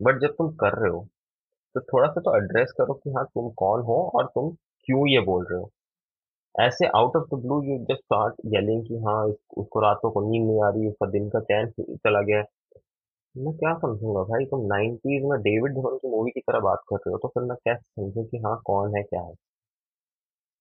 but 0.01 0.21
जब 0.21 0.33
तुम 0.39 0.49
कर 0.61 0.75
रहे 0.81 0.91
हो 0.91 1.01
तो 1.75 1.81
थोड़ा 1.83 2.09
सा 2.09 2.21
तो 2.23 2.37
एड्रेस 2.37 2.73
करो 2.79 2.95
कि 2.95 3.11
हाँ 3.13 3.25
तुम 3.27 3.51
कौन 3.59 3.83
हो 3.85 3.97
और 4.17 4.27
तुम 4.37 4.51
क्यों 4.89 5.09
ये 5.09 5.21
बोल 5.27 5.47
रहे 5.51 5.61
हो। 5.61 5.71
ऐसे 6.55 6.87
out 6.99 7.17
of 7.17 7.25
the 7.31 7.41
blue 7.43 7.63
you 7.65 7.79
just 7.87 8.01
start 8.01 8.35
yelling 8.55 8.85
कि 8.87 8.99
हाँ 9.07 9.25
उसको 9.59 9.81
रातों 9.83 10.11
को 10.13 10.23
नींद 10.31 10.47
नहीं 10.49 10.63
आ 10.65 10.71
रही, 10.71 10.89
उसका 10.89 11.07
दिन 11.11 11.29
का 11.31 11.41
चैन 11.43 11.71
चला 11.81 12.23
गया 12.23 12.45
मैं 13.35 13.55
क्या 13.57 13.75
समझूँगा 13.79 14.23
भाई, 14.25 14.47
तुम 14.47 14.67
90s 14.69 15.25
में 15.31 15.41
डेविड 15.43 15.75
धवन 15.77 15.97
की 15.99 16.11
मूवी 16.11 16.33
की 16.33 16.41
तरह 16.43 16.61
बात 16.63 16.83
कर 16.91 16.97
रहे 16.99 17.13
हो 17.13 17.19
तो 17.19 17.29
फिर 17.31 17.45
मैं 17.45 17.57
कैसे 17.65 17.83
समझूं 17.83 18.25
कि 18.27 18.39
हाँ 18.47 18.61
कौन 18.67 18.97
है, 18.97 19.03
क्या 19.05 19.23
है? 19.23 19.35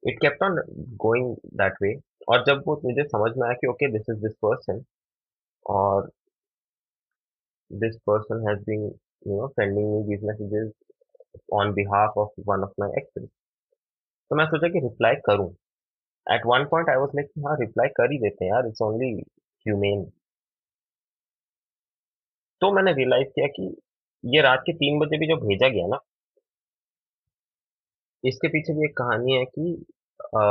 It 0.08 0.20
kept 0.22 0.44
on 0.44 0.56
going 1.04 1.36
that 1.62 1.74
way 1.84 1.94
और 2.30 2.44
जब 2.48 2.64
वो 2.68 2.82
मुझे 2.86 3.04
समझ 3.04 3.32
में 3.38 3.48
आया 3.48 3.54
कि 3.62 3.68
okay 3.68 3.92
this 3.92 4.10
is 4.12 4.22
this 4.24 4.34
person 4.46 4.84
और 5.66 6.10
this 7.72 7.96
person 8.08 8.48
has 8.50 8.60
been 8.70 8.84
you 9.28 9.40
know 9.42 9.48
sending 9.50 9.88
me 9.94 10.04
these 10.10 10.24
messages 10.28 10.72
on 11.54 11.74
behalf 11.74 12.18
of 12.18 12.42
one 12.50 12.64
of 12.64 12.74
my 12.80 12.92
exes 12.98 13.30
तो 14.32 14.36
मैं 14.36 14.46
सोचा 14.48 14.68
कि 14.70 14.80
रिप्लाई 14.80 15.16
करूँ। 15.28 15.50
At 16.28 16.42
one 16.48 16.66
point 16.72 16.90
I 16.90 16.96
was 16.98 17.10
like 17.16 17.30
हाँ 17.48 17.56
रिप्लाई 17.60 17.88
कर 17.98 18.12
ही 18.12 18.18
देते 18.20 18.46
हैं 18.46 18.52
यार 18.52 18.68
इट्स 18.68 18.82
ओनली 18.82 19.12
ह्यूमेन 19.66 20.06
तो 22.62 22.72
मैंने 22.74 22.94
रियलाइज़ 22.94 23.28
किया 23.36 23.48
कि 23.58 23.76
ये 24.24 24.42
रात 24.42 24.62
के 24.66 24.74
तीन 24.74 25.00
बजे 25.00 25.18
भी 25.20 25.28
जो 25.28 25.36
भेजा 25.38 25.70
गया 25.70 25.88
ना 25.88 25.98
इसके 28.24 28.48
पीछे 28.48 28.74
भी 28.74 28.86
एक 28.86 28.98
कहानी 28.98 29.38
है 29.38 29.46
कि 29.48 29.74
अ, 30.36 30.44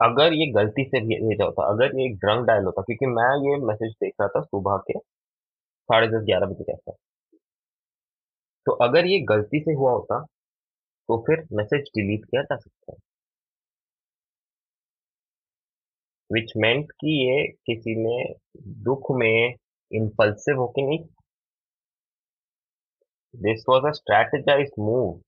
अगर 0.00 0.32
ये 0.32 0.46
गलती 0.52 0.84
से 0.84 1.00
भेजा 1.04 1.44
होता 1.44 1.68
अगर 1.68 1.98
ये 2.00 2.08
ड्रंक 2.16 2.46
डायल 2.46 2.64
होता 2.64 2.82
क्योंकि 2.82 3.06
मैं 3.12 3.30
ये 3.44 3.56
मैसेज 3.64 3.92
देख 4.00 4.12
रहा 4.20 4.28
था 4.28 4.42
सुबह 4.42 4.76
के 4.88 4.98
साढ़े 5.64 6.08
दस 6.08 6.24
ग्यारह 6.26 6.46
बजे 6.46 6.64
के 6.64 6.92
तो 8.66 8.72
अगर 8.82 9.06
ये 9.06 9.18
गलती 9.26 9.60
से 9.60 9.72
हुआ 9.74 9.92
होता 9.92 10.20
तो 11.08 11.18
फिर 11.28 11.46
मैसेज 11.54 11.90
डिलीट 11.96 12.24
किया 12.26 12.42
जा 12.42 12.56
सकता 12.56 12.92
है। 12.92 12.98
विच 16.30 16.52
मेंट 16.56 16.90
कि 16.92 17.12
ये 17.20 17.46
किसी 17.66 17.94
ने 17.96 18.16
दुख 18.84 19.10
में 19.16 19.54
इम्पल्सिव 19.90 20.58
होके 20.58 20.86
नहीं 20.86 21.04
this 23.34 23.64
was 23.68 23.86
a 23.86 23.90
strategize 23.92 24.70
move 24.80 25.20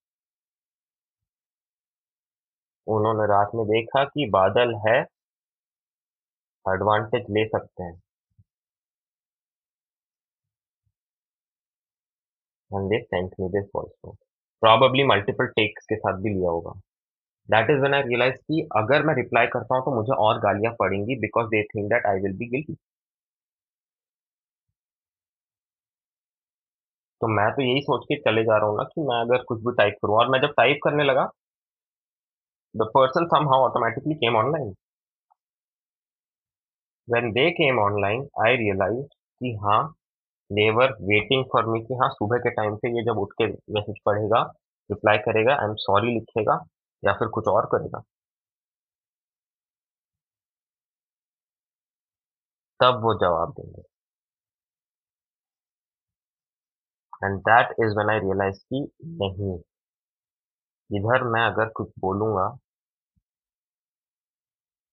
उन्होंने 2.86 3.26
रात 3.28 3.50
में 3.54 3.64
देखा 3.66 4.04
कि 4.06 4.28
बादल 4.32 4.74
है 4.86 4.98
एडवांटेज 6.66 7.26
ले 7.30 7.44
सकते 7.48 7.82
हैं। 7.82 7.94
probably 14.62 15.04
multiple 15.04 15.48
takes 15.56 15.86
के 15.88 15.96
साथ 15.96 16.20
भी 16.22 16.30
लिया 16.30 16.50
होगा। 16.50 16.72
That 17.48 17.70
is 17.70 17.80
one 17.82 17.94
I 17.94 18.02
realise 18.04 18.36
कि 18.38 18.68
अगर 18.78 19.06
मैं 19.06 19.14
रिप्लाई 19.16 19.46
करता 19.54 19.76
हूँ 19.76 19.84
तो 19.84 19.96
मुझे 19.96 20.14
और 20.20 20.40
गालियाँ 20.40 20.74
पड़ेंगी 20.80 21.20
because 21.20 21.48
they 21.56 21.62
think 21.66 21.90
that 21.92 22.06
I 22.08 22.20
will 22.22 22.36
be 22.38 22.50
guilty 22.50 22.76
तो 27.20 27.28
मैं 27.28 27.50
तो 27.54 27.62
यही 27.62 27.80
सोच 27.82 28.04
के 28.08 28.16
चले 28.20 28.42
जा 28.44 28.56
रहा 28.56 28.66
हूँ 28.68 28.76
ना 28.78 28.84
कि 28.84 29.00
मैं 29.02 29.20
अगर 29.20 29.42
कुछ 29.48 29.58
भी 29.66 29.72
टाइप 29.76 29.96
करूँ। 30.02 30.16
और 30.16 30.30
मैं 30.30 30.40
जब 30.40 30.52
टाइप 30.56 30.80
करने 30.84 31.04
लगा 31.04 31.30
the 32.74 32.84
person 32.94 33.26
somehow 33.32 33.58
automatically 33.66 34.16
came 34.22 34.36
online. 34.42 34.72
When 37.08 37.32
they 37.34 37.44
came 37.58 37.78
online, 37.82 38.22
I 38.46 38.50
realized 38.62 39.14
कि 39.40 39.52
हाँ 39.64 39.82
देवर 40.50 40.92
वेटिंग 41.10 41.44
फॉर 41.52 41.66
मी 41.72 41.80
कि 41.86 41.94
हाँ 42.02 42.08
सुबह 42.14 42.38
के 42.46 42.50
टाइम 42.60 42.76
पे 42.82 42.88
ये 42.96 43.04
जब 43.10 43.18
उठ 43.20 43.32
के 43.42 43.46
मैसेज 43.78 43.96
पढ़ेगा 44.06 44.42
रिप्लाई 44.90 45.18
करेगा 45.28 45.54
आई 45.62 45.68
एम 45.68 45.74
सॉरी 45.86 46.14
लिखेगा 46.14 46.58
या 47.02 47.12
फिर 47.20 47.28
कुछ 47.38 47.48
और 47.56 47.66
करेगा। 47.74 48.02
तब 52.80 53.00
वो 53.04 53.14
जवाब 53.22 53.52
देंगे। 53.60 53.82
And 57.24 57.38
that 57.48 57.74
is 57.84 57.94
when 57.96 58.10
I 58.10 58.18
realise 58.20 58.58
कि 58.72 58.80
नहीं। 59.22 59.58
इधर 60.92 61.24
मैं 61.32 61.42
अगर 61.46 61.68
कुछ 61.76 61.90
बोलूँगा 62.00 62.48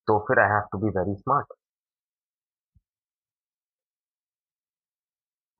तो 0.07 0.17
फिर 0.27 0.39
I 0.43 0.49
have 0.53 0.67
to 0.71 0.77
be 0.83 0.89
very 0.99 1.15
smart 1.15 1.53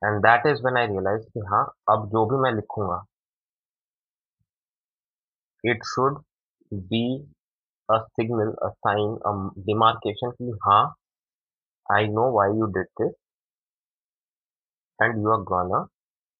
and 0.02 0.18
that 0.24 0.46
is 0.46 0.60
when 0.62 0.76
I 0.78 0.86
realise 0.86 1.24
कि 1.28 1.40
हाँ 1.52 1.64
अब 1.92 2.06
जो 2.12 2.26
भी 2.30 2.42
मैं 2.42 2.52
लिखूँगा 2.54 3.04
it 5.64 5.84
should 5.90 6.18
be 6.90 7.00
a 7.88 7.98
signal 8.10 8.52
a 8.64 8.70
sign 8.70 9.16
a 9.26 9.34
demarcation 9.66 10.30
कि 10.32 10.58
हाँ 10.66 10.82
I 11.86 12.06
know 12.12 12.24
why 12.32 12.56
you 12.58 12.66
did 12.78 12.86
this 13.02 13.14
and 14.98 15.16
you 15.22 15.30
are 15.32 15.40
gonna 15.48 15.80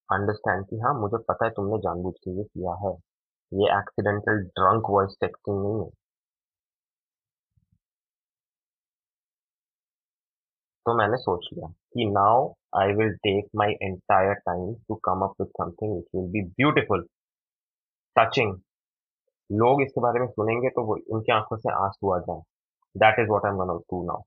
understand 0.09 0.67
कि 0.67 0.81
हाँ 0.81 0.95
मुझे 1.01 1.19
पता 1.29 1.45
है 1.45 1.51
तुमने 1.59 1.79
जानबूझ 1.89 2.15
के 2.25 2.39
ये 2.39 2.45
किया 2.45 2.75
है। 2.87 2.97
ये 3.53 3.69
एक्सीडेंटल 3.79 4.39
ड्रंक 4.59 4.91
वॉइस 4.91 5.17
टेक्सटिंग 5.21 5.57
नहीं 5.63 5.85
है। 5.85 5.91
तो 10.87 10.95
मैंने 10.99 11.17
सोच 11.23 11.49
लिया 11.53 11.69
कि 11.95 12.05
now 12.11 12.49
I 12.81 12.93
will 12.99 13.13
take 13.27 13.49
my 13.57 13.73
entire 13.83 14.35
time 14.49 14.75
to 14.89 14.95
come 15.09 15.23
up 15.25 15.35
with 15.41 15.49
something 15.61 15.95
which 15.97 16.05
will 16.15 16.31
be 16.33 16.43
beautiful 16.61 17.07
touching 18.17 18.55
लोग 19.51 19.83
इसके 19.83 20.01
बारे 20.01 20.21
में 20.21 20.27
सुनेंगे 20.29 20.69
तो 20.79 20.85
वो 20.87 20.97
उनकी 21.17 21.33
आँखों 21.33 21.57
से 21.59 21.73
आँसू 21.75 22.13
आ 22.15 22.19
जाए। 22.29 22.43
That 23.05 23.21
is 23.21 23.29
what 23.31 23.47
I 23.47 23.53
am 23.53 23.59
do 23.93 24.03
now 24.13 24.23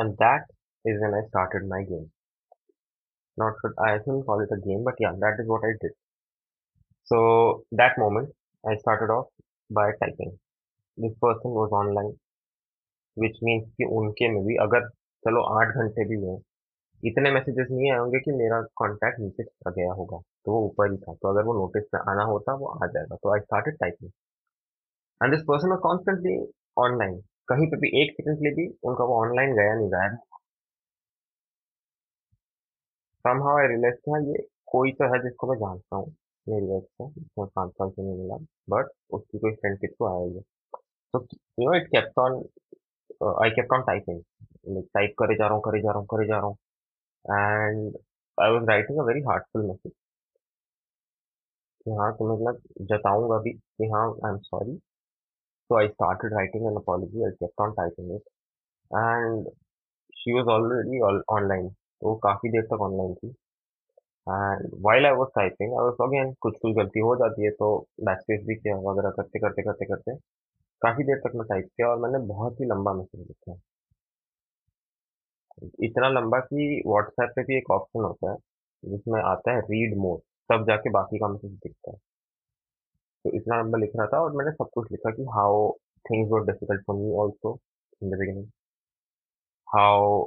and 0.00 0.12
that 0.24 0.52
is 0.84 1.00
when 1.04 1.14
I 1.16 1.22
started 1.28 1.68
my 1.70 1.84
game 1.92 2.04
not 3.38 3.80
I 3.88 3.98
call 4.28 4.42
it 4.46 4.52
a 4.56 4.60
game, 4.68 4.84
but 4.90 5.00
yeah, 5.06 5.14
that 5.24 5.40
is 5.42 5.48
what 5.54 5.64
I 5.70 5.74
did. 5.84 5.94
So 7.10 7.64
that 7.72 7.98
moment, 7.98 8.28
I 8.64 8.76
started 8.76 9.10
off 9.10 9.26
by 9.70 9.90
typing. 10.00 10.38
This 10.98 11.12
person 11.20 11.50
was 11.50 11.70
online, 11.72 12.12
which 13.16 13.38
means 13.42 13.64
कि 13.76 13.84
उनके 14.00 14.28
में 14.34 14.44
भी 14.46 14.56
अगर 14.66 14.88
चलो 15.24 15.42
आठ 15.58 15.74
घंटे 15.76 16.04
भी 16.08 16.16
हुए 16.24 16.38
इतने 17.02 17.30
मैसेजेस 17.30 17.66
नहीं 17.70 17.90
आए 17.92 17.98
होंगे 17.98 18.20
कि 18.20 18.32
मेरा 18.32 18.60
कॉन्टैक्ट 18.76 19.20
नीचे 19.20 19.42
चला 19.42 19.70
गया 19.70 19.92
होगा। 19.92 20.18
तो 20.18 20.52
वो 20.52 20.60
ऊपर 20.66 20.90
ही 20.92 20.96
था। 20.98 21.14
तो 21.14 21.28
अगर 21.28 21.44
वो 21.44 21.54
नोटिस 21.54 21.84
पे 21.92 21.98
आना 22.10 22.24
होता 22.32 22.54
वो 22.54 22.66
आ 22.84 22.86
जाएगा। 22.86 23.16
तो 23.22 23.34
I 23.34 23.40
started 23.40 23.76
typing 23.80 24.10
and 25.20 25.34
this 25.34 25.42
person 25.48 25.68
was 25.68 25.78
constantly 25.82 26.36
online 26.78 27.20
कहीं 27.48 27.66
पे 27.70 27.76
भी 27.76 27.88
एक 28.02 28.12
सेकंड 28.16 28.42
लिए 28.42 28.52
भी 28.54 28.66
उनका 28.90 29.04
वो 29.04 29.20
ऑनलाइन 29.22 29.54
गया 29.56 29.74
नहीं 29.74 29.90
गायब 29.92 30.18
कि 33.24 34.10
हाँ 34.10 34.20
ये 34.22 34.46
कोई 34.72 34.92
तो 34.92 35.12
है 35.14 35.22
जिसको 35.22 35.46
मैं 35.46 35.56
जानता 35.58 35.96
हूँ। 35.96 36.14
से 36.48 36.76
से 36.76 38.00
तो 41.14 41.76
it 41.76 41.86
kept 41.86 42.18
on 42.18 42.44
I 43.44 43.50
kept 43.50 43.72
on 43.72 43.82
typing 43.82 44.22
and 47.30 47.96
I 48.42 48.50
was 48.50 48.68
writing 48.68 49.00
very 49.00 49.20
heartful 49.20 49.62
message 49.62 49.92
हाँ 51.88 52.12
तुम्हें 52.12 52.46
मैं 52.46 52.52
जताऊँगा 52.86 53.38
भी 53.38 53.52
कि 53.52 53.84
हाँ 53.84 54.10
I 54.10 54.30
am 54.30 54.38
sorry 54.38 54.80
writing 55.72 56.66
an 56.66 56.76
apology. 56.76 57.18
I 57.18 57.30
kept 57.38 57.52
on 57.58 57.74
typing 57.74 58.10
it, 58.10 58.22
and 58.90 59.46
she 60.16 60.32
was 60.32 60.46
already 60.48 61.00
all 61.00 61.22
online. 61.28 61.70
तो 62.00 62.08
वो 62.08 62.16
काफ़ी 62.16 62.50
देर 62.50 62.62
तक 62.62 62.80
ऑनलाइन 62.80 63.14
थी। 63.14 63.28
And 63.28 63.49
while 64.26 65.06
I 65.06 65.12
was 65.16 65.28
typing 65.34 65.72
I 65.74 65.84
was 65.84 65.94
again 66.02 66.32
कुछ 66.42 66.56
कुछ 66.62 66.74
गलती 66.76 67.00
हो 67.00 67.14
जाती 67.16 67.44
है 67.44 67.50
तो 67.60 67.68
बैकस्पेस 68.04 68.44
भी 68.46 68.54
किया 68.56 68.76
वगैरह 68.90 69.10
करते 69.16 69.38
करते 69.40 69.62
करते 69.62 69.84
करते। 69.86 70.16
काफ़ी 70.82 71.04
देर 71.04 71.18
तक 71.26 71.34
मैं 71.36 71.46
टाइप 71.48 71.66
किया 71.66 71.88
और 71.88 71.98
मैंने 72.02 72.18
बहुत 72.28 72.60
ही 72.60 72.66
लंबा 72.66 72.92
मैसेज 72.94 73.20
लिखा 73.28 73.56
इतना 75.84 76.08
लंबा 76.08 76.38
कि 76.40 76.82
व्हाट्सएप 76.86 77.32
पे 77.36 77.42
भी 77.44 77.56
एक 77.58 77.70
ऑप्शन 77.70 78.04
होता 78.04 78.30
है, 78.30 78.36
जिसमें 78.82 79.20
आता 79.22 79.52
है 79.52 79.60
रीड 79.70 79.96
मोड 79.98 80.20
तब 80.50 80.66
जाके 80.66 80.90
बाकी 80.90 81.18
का 81.18 81.28
मैसेज 81.28 81.52
दिखता 81.52 81.90
है। 81.92 81.98
तो 83.24 83.30
इतना 83.36 83.60
लंबा 83.60 83.78
लिख 83.78 83.90
रहा 83.96 84.06
था 84.06 84.20
और 84.24 84.36
मैंने 84.36 84.50
सब 84.52 84.70
कुछ 84.74 84.90
लिखा 84.92 85.10
कि 85.16 85.24
how 85.36 85.70
things 86.04 86.30
were 86.32 86.44
difficult 86.46 86.82
for 86.86 86.96
me 86.96 87.12
also 87.22 87.58
in 88.02 88.10
the 88.10 88.18
beginning 88.20 88.46
how 89.68 90.24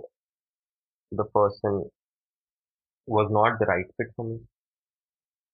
the 1.12 1.26
person 1.36 1.84
was 3.08 3.32
not 3.32 3.60
the 3.60 3.66
right 3.66 3.86
fit 3.98 4.08
for 4.16 4.26
me. 4.26 4.42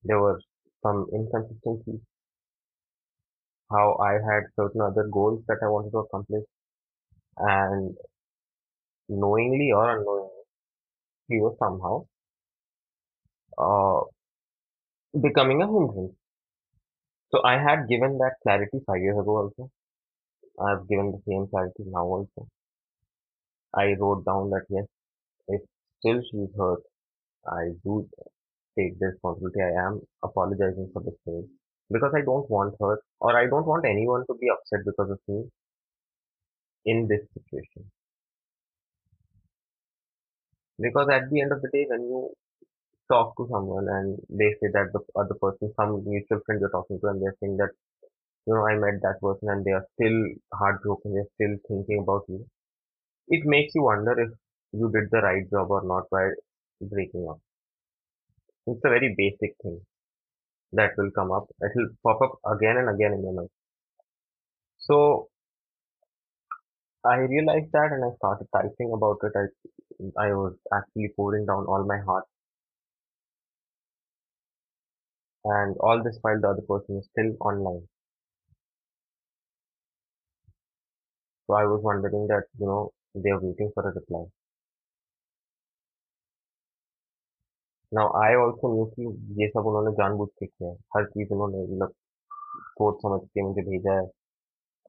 There 0.04 0.20
were 0.20 0.42
some 0.84 1.08
inconsistencies. 1.14 2.02
How 3.72 3.96
I 3.96 4.14
had 4.22 4.44
certain 4.56 4.82
other 4.82 5.06
goals 5.08 5.44
that 5.48 5.58
I 5.64 5.70
wanted 5.70 5.90
to 5.94 5.98
accomplish, 6.00 6.44
and 7.38 7.98
knowingly 9.10 9.74
or 9.74 9.90
unknowingly, 9.98 10.44
he 11.30 11.40
was 11.40 11.58
somehow 11.60 12.06
uh, 13.58 14.02
becoming 15.22 15.62
a 15.62 15.68
hindrance. 15.68 16.16
So 17.32 17.42
I 17.44 17.58
had 17.58 17.88
given 17.88 18.20
that 18.20 18.36
clarity 18.44 18.82
five 18.86 19.02
years 19.02 19.18
ago 19.18 19.38
also. 19.38 19.72
I've 20.60 20.88
given 20.88 21.12
the 21.12 21.22
same 21.28 21.48
clarity 21.48 21.84
now 21.86 22.06
also. 22.06 22.48
I 23.74 23.94
wrote 23.96 24.26
down 24.26 24.52
that 24.52 24.68
yes, 24.70 24.86
if 25.48 25.62
still 26.00 26.22
she's 26.24 26.56
hurt, 26.58 26.84
I 27.48 27.72
do 27.84 28.08
take 28.78 29.00
the 29.00 29.08
responsibility. 29.08 29.62
I 29.62 29.88
am 29.88 30.02
apologizing 30.24 30.90
for 30.94 31.02
the 31.04 31.16
same 31.26 31.50
because 31.92 32.14
I 32.16 32.22
don't 32.22 32.50
want 32.50 32.76
her 32.82 33.02
or 33.22 33.38
I 33.38 33.48
don't 33.48 33.66
want 33.68 33.86
anyone 33.86 34.26
to 34.28 34.36
be 34.36 34.50
upset 34.50 34.86
because 34.86 35.12
of 35.12 35.20
me 35.28 35.50
in 36.86 37.08
this 37.08 37.22
situation. 37.34 37.90
Because 40.80 41.08
at 41.10 41.30
the 41.30 41.42
end 41.42 41.52
of 41.52 41.62
the 41.62 41.70
day, 41.70 41.86
when 41.88 42.02
you 42.02 42.34
talk 43.10 43.36
to 43.38 43.48
someone 43.52 43.88
and 43.90 44.20
they 44.30 44.52
say 44.62 44.70
that 44.74 44.92
the 44.94 45.02
other 45.20 45.36
person, 45.36 45.74
some 45.76 46.04
mutual 46.06 46.40
friend 46.46 46.62
you're 46.62 46.70
talking 46.72 47.00
to, 47.02 47.08
and 47.08 47.22
they're 47.22 47.36
saying 47.42 47.58
that, 47.58 47.72
you 48.48 48.54
know, 48.56 48.66
I 48.68 48.76
met 48.78 49.02
that 49.04 49.22
person 49.22 49.50
and 49.50 49.66
they 49.66 49.72
are 49.72 49.86
still 49.96 50.18
heartbroken, 50.54 51.14
they're 51.16 51.34
still 51.36 51.58
thinking 51.68 52.00
about 52.04 52.26
you. 52.30 52.46
It 53.30 53.46
makes 53.46 53.76
you 53.76 53.84
wonder 53.84 54.20
if 54.20 54.32
you 54.74 54.92
did 54.92 55.10
the 55.12 55.22
right 55.22 55.50
job 55.50 55.72
or 55.72 55.84
not 55.84 56.10
by 56.12 56.32
breaking 56.82 57.28
up. 57.30 57.40
It's 58.68 58.80
a 58.86 58.90
very 58.90 59.14
basic 59.18 59.58
thing 59.62 59.82
that 60.74 60.92
will 60.98 61.12
come 61.12 61.32
up. 61.32 61.50
It 61.62 61.72
will 61.76 61.90
pop 62.04 62.22
up 62.22 62.40
again 62.58 62.78
and 62.78 62.90
again 62.90 63.14
in 63.14 63.24
your 63.24 63.34
mind. 63.34 63.50
So 64.78 65.30
I 67.04 67.18
realized 67.18 67.74
that 67.74 67.92
and 67.92 68.06
I 68.06 68.16
started 68.16 68.48
typing 68.54 68.94
about 68.94 69.18
it. 69.24 69.34
I, 69.36 70.28
I 70.28 70.34
was 70.34 70.56
actually 70.74 71.10
pouring 71.14 71.46
down 71.46 71.66
all 71.66 71.84
my 71.84 71.98
heart 72.00 72.24
and 75.44 75.76
all 75.82 76.02
this 76.02 76.18
while 76.22 76.40
the 76.40 76.48
other 76.48 76.62
person 76.62 76.98
is 76.98 77.08
still 77.12 77.36
online. 77.42 77.86
So 81.48 81.54
I 81.56 81.66
was 81.66 81.82
wondering 81.84 82.28
that, 82.28 82.46
you 82.58 82.66
know, 82.66 82.94
they're 83.14 83.38
waiting 83.38 83.72
for 83.74 83.86
a 83.90 83.92
reply. 83.94 84.28
Now 87.93 88.07
I 88.23 88.31
also 88.37 88.69
knew 88.75 88.87
कि 88.95 89.05
ये 89.43 89.49
सब 89.49 89.67
उन्होंने 89.73 89.93
जानबूझ 90.03 90.29
के 90.39 90.47
किया 90.47 90.71
है 90.71 90.77
हर 90.97 91.05
चीज़ 91.15 91.33
उन्होंने 91.35 91.63
मतलब 91.63 91.93
सोच 92.81 93.01
समझ 93.03 93.21
के 93.35 93.43
मुझे 93.49 93.63
भेजा 93.71 93.95
है 94.01 94.07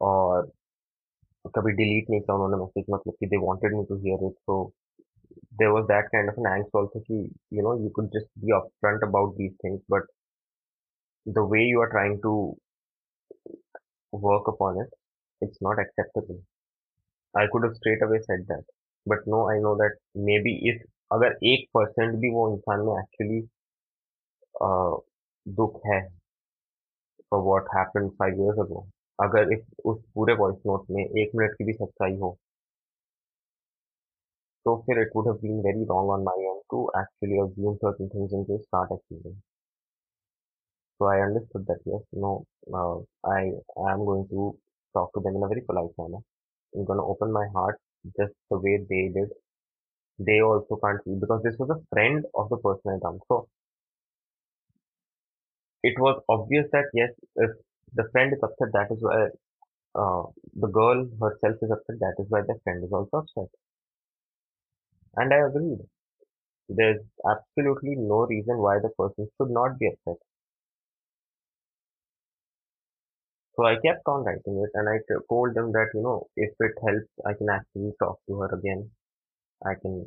और 0.09 0.51
कभी 1.57 1.71
डिलीट 1.81 2.09
नहीं 2.09 2.21
किया 2.21 2.35
उन्होंने 2.35 2.57
मैसेज 2.63 2.85
मतलब 2.95 3.13
कि 3.19 3.27
they 3.33 3.37
wanted 3.47 3.75
me 3.77 3.83
to 3.89 3.97
hear 4.07 4.27
it 4.31 4.39
so 4.49 4.63
there 5.59 5.71
was 5.73 5.85
that 5.89 6.07
kind 6.13 6.29
of 6.31 6.37
an 6.41 6.47
angst 6.51 6.77
also 6.79 6.99
कि 7.07 7.17
you 7.57 7.63
know 7.67 7.73
you 7.83 7.91
could 7.97 8.09
just 8.17 8.29
be 8.45 8.53
upfront 8.59 9.07
about 9.09 9.35
these 9.39 9.55
things 9.63 9.81
but 9.95 10.11
the 11.25 11.43
way 11.43 11.63
you 11.63 11.79
are 11.81 11.89
trying 11.89 12.19
to 12.21 12.33
work 14.13 14.47
upon 14.47 14.79
it 14.83 14.89
it's 15.41 15.61
not 15.61 15.79
acceptable 15.83 16.39
I 17.35 17.45
could 17.51 17.63
have 17.65 17.75
straight 17.75 18.01
away 18.01 18.19
said 18.27 18.45
that 18.47 18.63
but 19.05 19.27
no 19.27 19.41
I 19.49 19.59
know 19.59 19.75
that 19.77 19.97
maybe 20.15 20.53
if 20.71 20.81
अगर 21.10 21.38
एक 21.46 21.68
percent 21.74 22.14
भी 22.20 22.30
वो 22.34 22.48
इंसान 22.54 22.80
में 22.86 22.92
actually 22.98 23.40
दुख 25.46 25.80
है 25.86 26.00
for 27.30 27.40
what 27.42 27.68
happen 27.76 28.08
five 28.18 28.42
years 28.42 28.58
ago 28.60 28.86
अगर 29.18 29.52
इस, 29.52 29.64
उस 29.84 30.02
पूरे 30.14 30.34
वॉइस 30.34 30.56
नोट 30.66 30.86
में 30.90 31.02
एक 31.04 31.30
मिनट 31.36 31.54
की 31.58 31.64
भी 31.64 31.72
सच्चाई 31.74 32.16
हो 32.18 32.36
तो 34.66 34.76
फिर 34.86 35.00
it 35.00 35.10
would 35.16 35.28
been 35.40 35.60
very 35.62 35.84
wrong 35.86 36.10
on 36.10 36.22
my 36.24 36.44
end 36.44 36.60
to 36.70 36.80
actually 36.98 37.38
assume 37.40 37.76
certain 37.76 38.08
things 38.08 38.32
in 38.34 38.42
this 38.44 38.60
start 38.62 38.92
actually 38.92 39.34
so 41.00 41.06
I 41.10 41.20
understood 41.20 41.62
that 41.66 41.82
yes 41.88 42.02
no 42.24 42.32
I 43.32 43.50
I 43.50 43.92
am 43.92 44.04
going 44.04 44.26
to 44.30 44.50
talk 44.94 45.10
to 45.14 45.20
them 45.20 45.36
in 45.36 45.42
a 45.42 45.48
very 45.48 45.60
polite 45.70 46.00
manner 46.00 46.16
I 46.16 46.80
am 46.80 46.84
gonna 46.86 47.02
open 47.12 47.30
my 47.32 47.48
heart 47.56 47.78
just 48.18 48.34
the 48.52 48.60
way 48.64 48.76
they 48.84 49.06
did 49.14 49.32
They 50.20 50.40
also 50.40 50.76
can't 50.76 51.02
see 51.04 51.16
because 51.18 51.42
this 51.42 51.58
was 51.58 51.70
a 51.70 51.82
friend 51.92 52.24
of 52.36 52.48
the 52.48 52.58
person 52.58 52.92
I 52.94 52.98
dumped. 53.00 53.26
So 53.26 53.48
it 55.82 55.94
was 55.98 56.22
obvious 56.28 56.66
that 56.72 56.86
yes, 56.94 57.10
if 57.36 57.50
the 57.94 58.04
friend 58.12 58.32
is 58.32 58.38
upset, 58.42 58.68
that 58.72 58.88
is 58.90 59.02
why 59.02 59.28
uh, 59.96 60.24
the 60.54 60.68
girl 60.68 61.06
herself 61.20 61.56
is 61.62 61.70
upset. 61.70 61.98
That 62.00 62.16
is 62.20 62.26
why 62.30 62.42
the 62.42 62.58
friend 62.64 62.84
is 62.84 62.92
also 62.92 63.18
upset. 63.18 63.50
And 65.14 65.32
I 65.32 65.46
agreed. 65.46 65.88
There's 66.68 67.02
absolutely 67.28 67.96
no 67.96 68.26
reason 68.26 68.58
why 68.58 68.80
the 68.80 68.90
person 68.90 69.30
should 69.38 69.50
not 69.50 69.78
be 69.78 69.88
upset. 69.88 70.18
So 73.54 73.64
I 73.64 73.76
kept 73.78 74.02
on 74.08 74.24
writing 74.24 74.58
it 74.58 74.70
and 74.74 74.88
I 74.88 74.98
told 75.28 75.54
them 75.54 75.70
that, 75.70 75.90
you 75.94 76.02
know, 76.02 76.26
if 76.36 76.52
it 76.58 76.72
helps, 76.84 77.06
I 77.24 77.34
can 77.34 77.48
actually 77.48 77.92
talk 78.00 78.18
to 78.26 78.40
her 78.40 78.52
again. 78.52 78.90
I 79.64 79.74
can, 79.80 80.06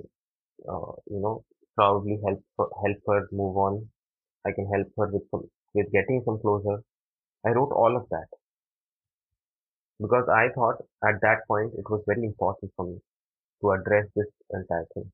uh, 0.69 0.93
you 1.07 1.19
know, 1.21 1.43
probably 1.75 2.19
help 2.25 2.43
help 2.57 2.97
her 3.07 3.27
move 3.31 3.57
on. 3.57 3.89
I 4.45 4.51
can 4.53 4.67
help 4.73 4.87
her 4.97 5.07
with 5.11 5.29
some, 5.31 5.49
with 5.73 5.91
getting 5.91 6.23
some 6.25 6.39
closure. 6.41 6.83
I 7.45 7.51
wrote 7.51 7.71
all 7.73 7.97
of 7.97 8.09
that 8.09 8.27
because 9.99 10.29
I 10.29 10.49
thought 10.53 10.83
at 11.03 11.19
that 11.21 11.47
point 11.47 11.73
it 11.75 11.89
was 11.89 12.03
very 12.05 12.23
important 12.23 12.71
for 12.75 12.85
me 12.85 12.99
to 13.61 13.71
address 13.71 14.07
this 14.15 14.27
entire 14.51 14.85
thing. 14.93 15.11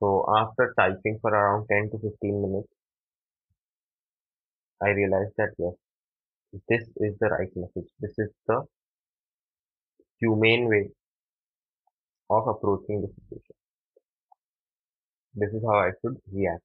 So 0.00 0.24
after 0.28 0.74
typing 0.76 1.20
for 1.20 1.30
around 1.30 1.68
10 1.68 1.90
to 1.92 1.98
15 2.00 2.42
minutes, 2.42 2.68
I 4.82 4.90
realized 4.90 5.32
that 5.38 5.54
yes, 5.56 5.74
this 6.68 6.88
is 6.96 7.18
the 7.18 7.28
right 7.28 7.50
message. 7.56 7.90
This 8.00 8.18
is 8.18 8.30
the 8.46 8.66
humane 10.20 10.68
way 10.68 10.90
of 12.30 12.48
approaching 12.48 13.02
the 13.02 13.08
situation. 13.08 13.56
This 15.34 15.52
is 15.52 15.64
how 15.64 15.74
I 15.74 15.90
should 16.00 16.22
react. 16.30 16.62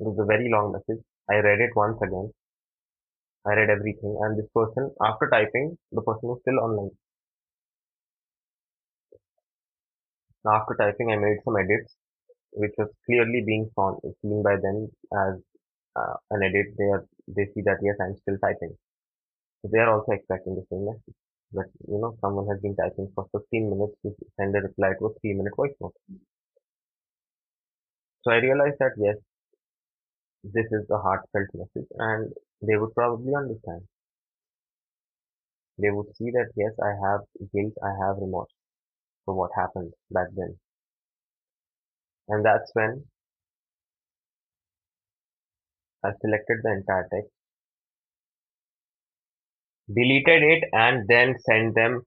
It 0.00 0.04
was 0.04 0.18
a 0.18 0.26
very 0.26 0.50
long 0.50 0.72
message. 0.72 1.02
I 1.30 1.36
read 1.36 1.60
it 1.60 1.74
once 1.74 1.96
again. 2.02 2.34
I 3.46 3.54
read 3.54 3.70
everything 3.70 4.18
and 4.20 4.36
this 4.36 4.50
person, 4.52 4.92
after 5.00 5.30
typing, 5.30 5.78
the 5.92 6.02
person 6.02 6.28
was 6.28 6.40
still 6.42 6.58
online. 6.58 6.90
After 10.46 10.74
typing, 10.76 11.10
I 11.10 11.16
made 11.16 11.38
some 11.44 11.56
edits, 11.56 11.96
which 12.52 12.74
was 12.78 12.88
clearly 13.06 13.42
being 13.46 13.70
seen 14.22 14.42
by 14.42 14.56
them 14.56 14.90
as 15.12 15.40
uh, 15.96 16.16
an 16.30 16.42
edit. 16.42 16.76
They 16.78 16.84
are, 16.84 17.06
they 17.28 17.46
see 17.54 17.62
that 17.62 17.78
yes, 17.82 17.96
I'm 18.00 18.16
still 18.18 18.38
typing. 18.38 18.76
So 19.62 19.68
they 19.72 19.78
are 19.78 19.90
also 19.94 20.12
expecting 20.12 20.56
the 20.56 20.66
same 20.70 20.86
message. 20.86 21.21
But 21.52 21.66
you 21.88 21.98
know, 22.00 22.16
someone 22.20 22.48
has 22.48 22.60
been 22.60 22.76
typing 22.76 23.12
for 23.14 23.28
15 23.32 23.70
minutes 23.70 23.94
to 24.02 24.14
send 24.36 24.56
a 24.56 24.60
reply 24.60 24.92
to 24.98 25.06
a 25.06 25.14
3 25.20 25.34
minute 25.34 25.54
voice 25.56 25.74
note. 25.80 25.94
So 28.22 28.32
I 28.32 28.36
realized 28.38 28.78
that 28.80 28.94
yes, 28.96 29.16
this 30.44 30.66
is 30.70 30.88
a 30.88 30.98
heartfelt 30.98 31.48
message 31.52 31.88
and 31.98 32.32
they 32.60 32.76
would 32.76 32.94
probably 32.94 33.34
understand. 33.34 33.88
They 35.76 35.90
would 35.90 36.16
see 36.16 36.30
that 36.30 36.52
yes, 36.56 36.72
I 36.82 36.94
have 36.94 37.26
guilt, 37.52 37.74
I 37.82 37.90
have 38.06 38.16
remorse 38.16 38.48
for 39.24 39.34
what 39.34 39.50
happened 39.56 39.94
back 40.10 40.28
then. 40.34 40.58
And 42.28 42.44
that's 42.44 42.70
when 42.74 43.04
I 46.04 46.12
selected 46.20 46.60
the 46.62 46.70
entire 46.74 47.08
text, 47.12 47.32
deleted 49.94 50.42
it, 50.42 50.64
and 50.72 51.06
then 51.08 51.36
sent 51.40 51.74
them 51.74 52.02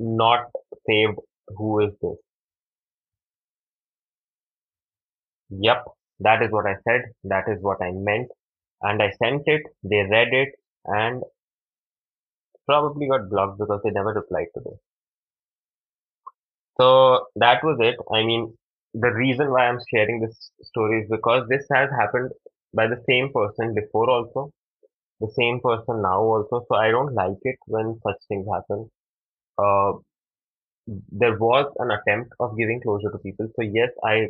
not 0.00 0.50
saved. 0.88 1.18
Who 1.56 1.80
is 1.80 1.92
this? 2.02 2.18
Yep, 5.50 5.84
that 6.20 6.42
is 6.42 6.50
what 6.50 6.66
I 6.66 6.74
said. 6.82 7.12
That 7.24 7.44
is 7.48 7.62
what 7.62 7.80
I 7.82 7.92
meant. 7.92 8.30
And 8.82 9.02
I 9.02 9.10
sent 9.12 9.42
it, 9.46 9.62
they 9.84 10.02
read 10.02 10.32
it, 10.32 10.48
and 10.86 11.22
probably 12.64 13.06
got 13.06 13.28
blocked 13.28 13.58
because 13.58 13.82
they 13.84 13.90
never 13.90 14.14
replied 14.14 14.46
to 14.54 14.60
this. 14.64 14.78
So 16.80 17.26
that 17.36 17.62
was 17.62 17.78
it. 17.80 17.96
I 18.12 18.24
mean, 18.24 18.56
the 18.94 19.12
reason 19.12 19.50
why 19.52 19.68
I'm 19.68 19.78
sharing 19.94 20.20
this 20.20 20.50
story 20.62 21.02
is 21.02 21.08
because 21.08 21.46
this 21.48 21.64
has 21.72 21.90
happened 21.90 22.32
by 22.74 22.86
the 22.88 23.02
same 23.08 23.32
person 23.32 23.74
before 23.74 24.10
also, 24.10 24.50
the 25.20 25.30
same 25.38 25.60
person 25.60 26.02
now 26.02 26.20
also. 26.22 26.64
So 26.68 26.76
I 26.76 26.90
don't 26.90 27.14
like 27.14 27.38
it 27.42 27.58
when 27.66 28.00
such 28.02 28.18
things 28.28 28.46
happen. 28.52 28.90
Uh, 29.58 29.94
there 31.10 31.38
was 31.38 31.72
an 31.78 31.90
attempt 31.90 32.32
of 32.38 32.56
giving 32.58 32.80
closure 32.82 33.10
to 33.10 33.18
people. 33.18 33.48
So 33.56 33.62
yes, 33.62 33.88
I 34.04 34.28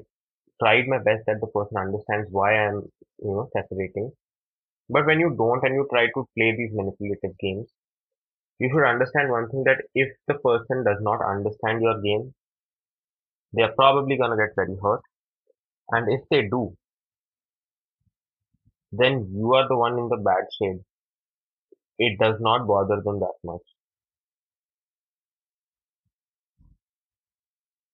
tried 0.62 0.88
my 0.88 0.98
best 0.98 1.24
that 1.26 1.40
the 1.40 1.48
person 1.48 1.76
understands 1.78 2.28
why 2.30 2.54
I'm, 2.56 2.76
you 3.20 3.30
know, 3.36 3.48
separating. 3.52 4.12
But 4.90 5.06
when 5.06 5.20
you 5.20 5.30
don't 5.36 5.64
and 5.64 5.74
you 5.74 5.86
try 5.90 6.06
to 6.06 6.28
play 6.36 6.56
these 6.56 6.72
manipulative 6.74 7.38
games, 7.38 7.68
you 8.58 8.70
should 8.70 8.84
understand 8.88 9.30
one 9.30 9.50
thing 9.50 9.64
that 9.64 9.84
if 9.94 10.16
the 10.28 10.34
person 10.34 10.84
does 10.84 10.98
not 11.02 11.20
understand 11.24 11.82
your 11.82 12.00
game, 12.02 12.34
they 13.52 13.62
are 13.62 13.70
probably 13.76 14.16
gonna 14.16 14.36
get 14.36 14.56
very 14.56 14.74
hurt. 14.82 15.02
And 15.90 16.12
if 16.12 16.28
they 16.30 16.48
do, 16.48 16.76
then 18.92 19.32
you 19.34 19.54
are 19.54 19.68
the 19.68 19.76
one 19.76 19.98
in 19.98 20.08
the 20.08 20.16
bad 20.16 20.44
shade. 20.60 20.80
It 21.98 22.18
does 22.18 22.40
not 22.40 22.66
bother 22.66 23.00
them 23.00 23.20
that 23.20 23.34
much. 23.44 23.62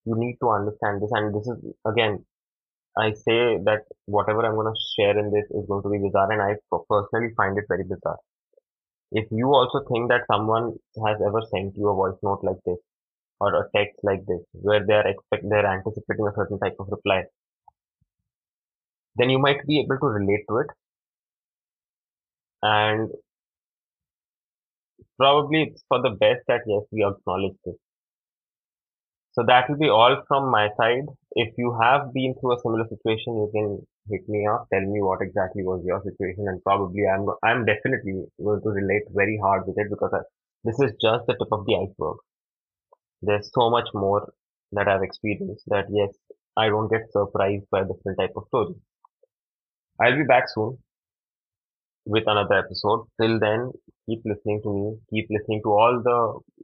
You 0.07 0.15
need 0.17 0.37
to 0.41 0.49
understand 0.51 1.03
this, 1.03 1.11
and 1.13 1.35
this 1.35 1.47
is 1.47 1.75
again, 1.85 2.25
I 2.97 3.13
say 3.13 3.59
that 3.65 3.83
whatever 4.07 4.47
I'm 4.47 4.55
going 4.55 4.73
to 4.73 4.81
share 4.97 5.19
in 5.19 5.33
this 5.33 5.45
is 5.51 5.67
going 5.69 5.83
to 5.83 5.91
be 5.91 5.99
bizarre, 5.99 6.33
and 6.33 6.43
I 6.43 6.57
personally 6.71 7.35
find 7.37 7.59
it 7.59 7.65
very 7.69 7.85
bizarre. 7.85 8.19
If 9.13 9.27
you 9.33 9.53
also 9.55 9.85
think 9.93 10.09
that 10.11 10.27
someone 10.31 10.77
has 11.07 11.21
ever 11.27 11.43
sent 11.51 11.77
you 11.77 11.89
a 11.89 11.95
voice 11.95 12.19
note 12.23 12.41
like 12.45 12.59
this, 12.65 12.79
or 13.41 13.55
a 13.55 13.71
text 13.77 13.99
like 14.05 14.25
this, 14.27 14.43
where 14.53 14.87
they 14.87 14.95
are 14.95 15.09
expect 15.09 15.45
they're 15.49 15.67
anticipating 15.67 16.27
a 16.27 16.35
certain 16.37 16.59
type 16.61 16.77
of 16.79 16.89
reply, 16.91 17.25
then 19.17 19.31
you 19.31 19.39
might 19.39 19.67
be 19.67 19.81
able 19.81 19.99
to 19.99 20.07
relate 20.07 20.45
to 20.49 20.59
it 20.59 20.67
and 22.63 23.11
probably 25.19 25.65
it's 25.65 25.85
for 25.89 26.01
the 26.01 26.09
best 26.09 26.41
that 26.49 26.63
yes 26.67 26.85
we 26.91 27.05
acknowledge 27.05 27.57
this. 27.67 27.77
So 29.35 29.45
that 29.47 29.69
will 29.71 29.77
be 29.79 29.89
all 29.89 30.21
from 30.27 30.51
my 30.51 30.69
side. 30.77 31.07
If 31.37 31.55
you 31.57 31.79
have 31.81 32.13
been 32.13 32.35
through 32.35 32.55
a 32.57 32.59
similar 32.59 32.89
situation 32.89 33.37
you 33.37 33.49
can 33.55 33.87
hit 34.11 34.29
me 34.29 34.49
up. 34.49 34.67
Tell 34.73 34.81
me 34.81 35.01
what 35.01 35.23
exactly 35.23 35.63
was 35.63 35.85
your 35.85 36.03
situation 36.03 36.49
and 36.49 36.61
probably 36.65 37.07
i'm 37.07 37.27
i'm 37.45 37.65
definitely 37.65 38.27
going 38.43 38.63
to 38.63 38.71
relate 38.71 39.05
very 39.15 39.39
hard 39.39 39.65
with 39.69 39.79
it 39.79 39.89
because 39.91 40.11
I, 40.13 40.23
this 40.65 40.81
is 40.81 40.93
just 41.01 41.27
the 41.27 41.35
tip 41.35 41.53
of 41.53 41.67
the 41.67 41.77
iceberg. 41.77 42.17
There's 43.21 43.51
so 43.53 43.69
much 43.69 43.91
more 43.93 44.33
that 44.73 44.89
i've 44.89 45.03
experienced 45.03 45.65
that 45.67 45.85
yes 45.91 46.15
i 46.57 46.69
don't 46.71 46.89
get 46.91 47.13
surprised 47.13 47.69
by 47.71 47.83
different 47.83 48.19
type 48.19 48.33
of 48.37 48.47
stories 48.49 48.79
I'll 50.01 50.17
be 50.17 50.25
back 50.25 50.45
soon 50.49 50.79
with 52.07 52.25
another 52.27 52.57
episode. 52.65 53.07
Till 53.21 53.39
then, 53.41 53.73
keep 54.09 54.23
listening 54.25 54.61
to 54.65 54.73
me. 54.75 54.99
Keep 55.11 55.29
listening 55.31 55.63
to 55.65 55.71
all 55.73 56.03
the 56.03 56.19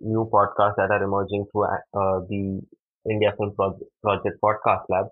new 0.06 0.28
podcasts 0.32 0.76
that 0.76 0.90
are 0.90 1.02
emerging 1.02 1.46
through 1.52 1.64
uh, 1.64 2.20
the 2.28 2.62
India 3.10 3.32
Film 3.38 3.52
Pro- 3.56 3.78
Project 4.02 4.38
Podcast 4.42 4.84
Lab, 4.88 5.06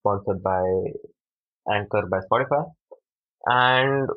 sponsored 0.00 0.42
by 0.42 0.62
Anchor 1.70 2.06
by 2.06 2.18
Spotify. 2.30 2.70
And 3.46 4.08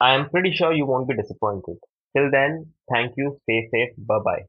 I 0.00 0.14
am 0.14 0.30
pretty 0.30 0.52
sure 0.52 0.72
you 0.72 0.86
won't 0.86 1.08
be 1.08 1.16
disappointed. 1.16 1.78
Till 2.16 2.30
then, 2.30 2.72
thank 2.90 3.14
you. 3.16 3.38
Stay 3.44 3.68
safe. 3.72 3.90
Bye 3.98 4.20
bye. 4.24 4.44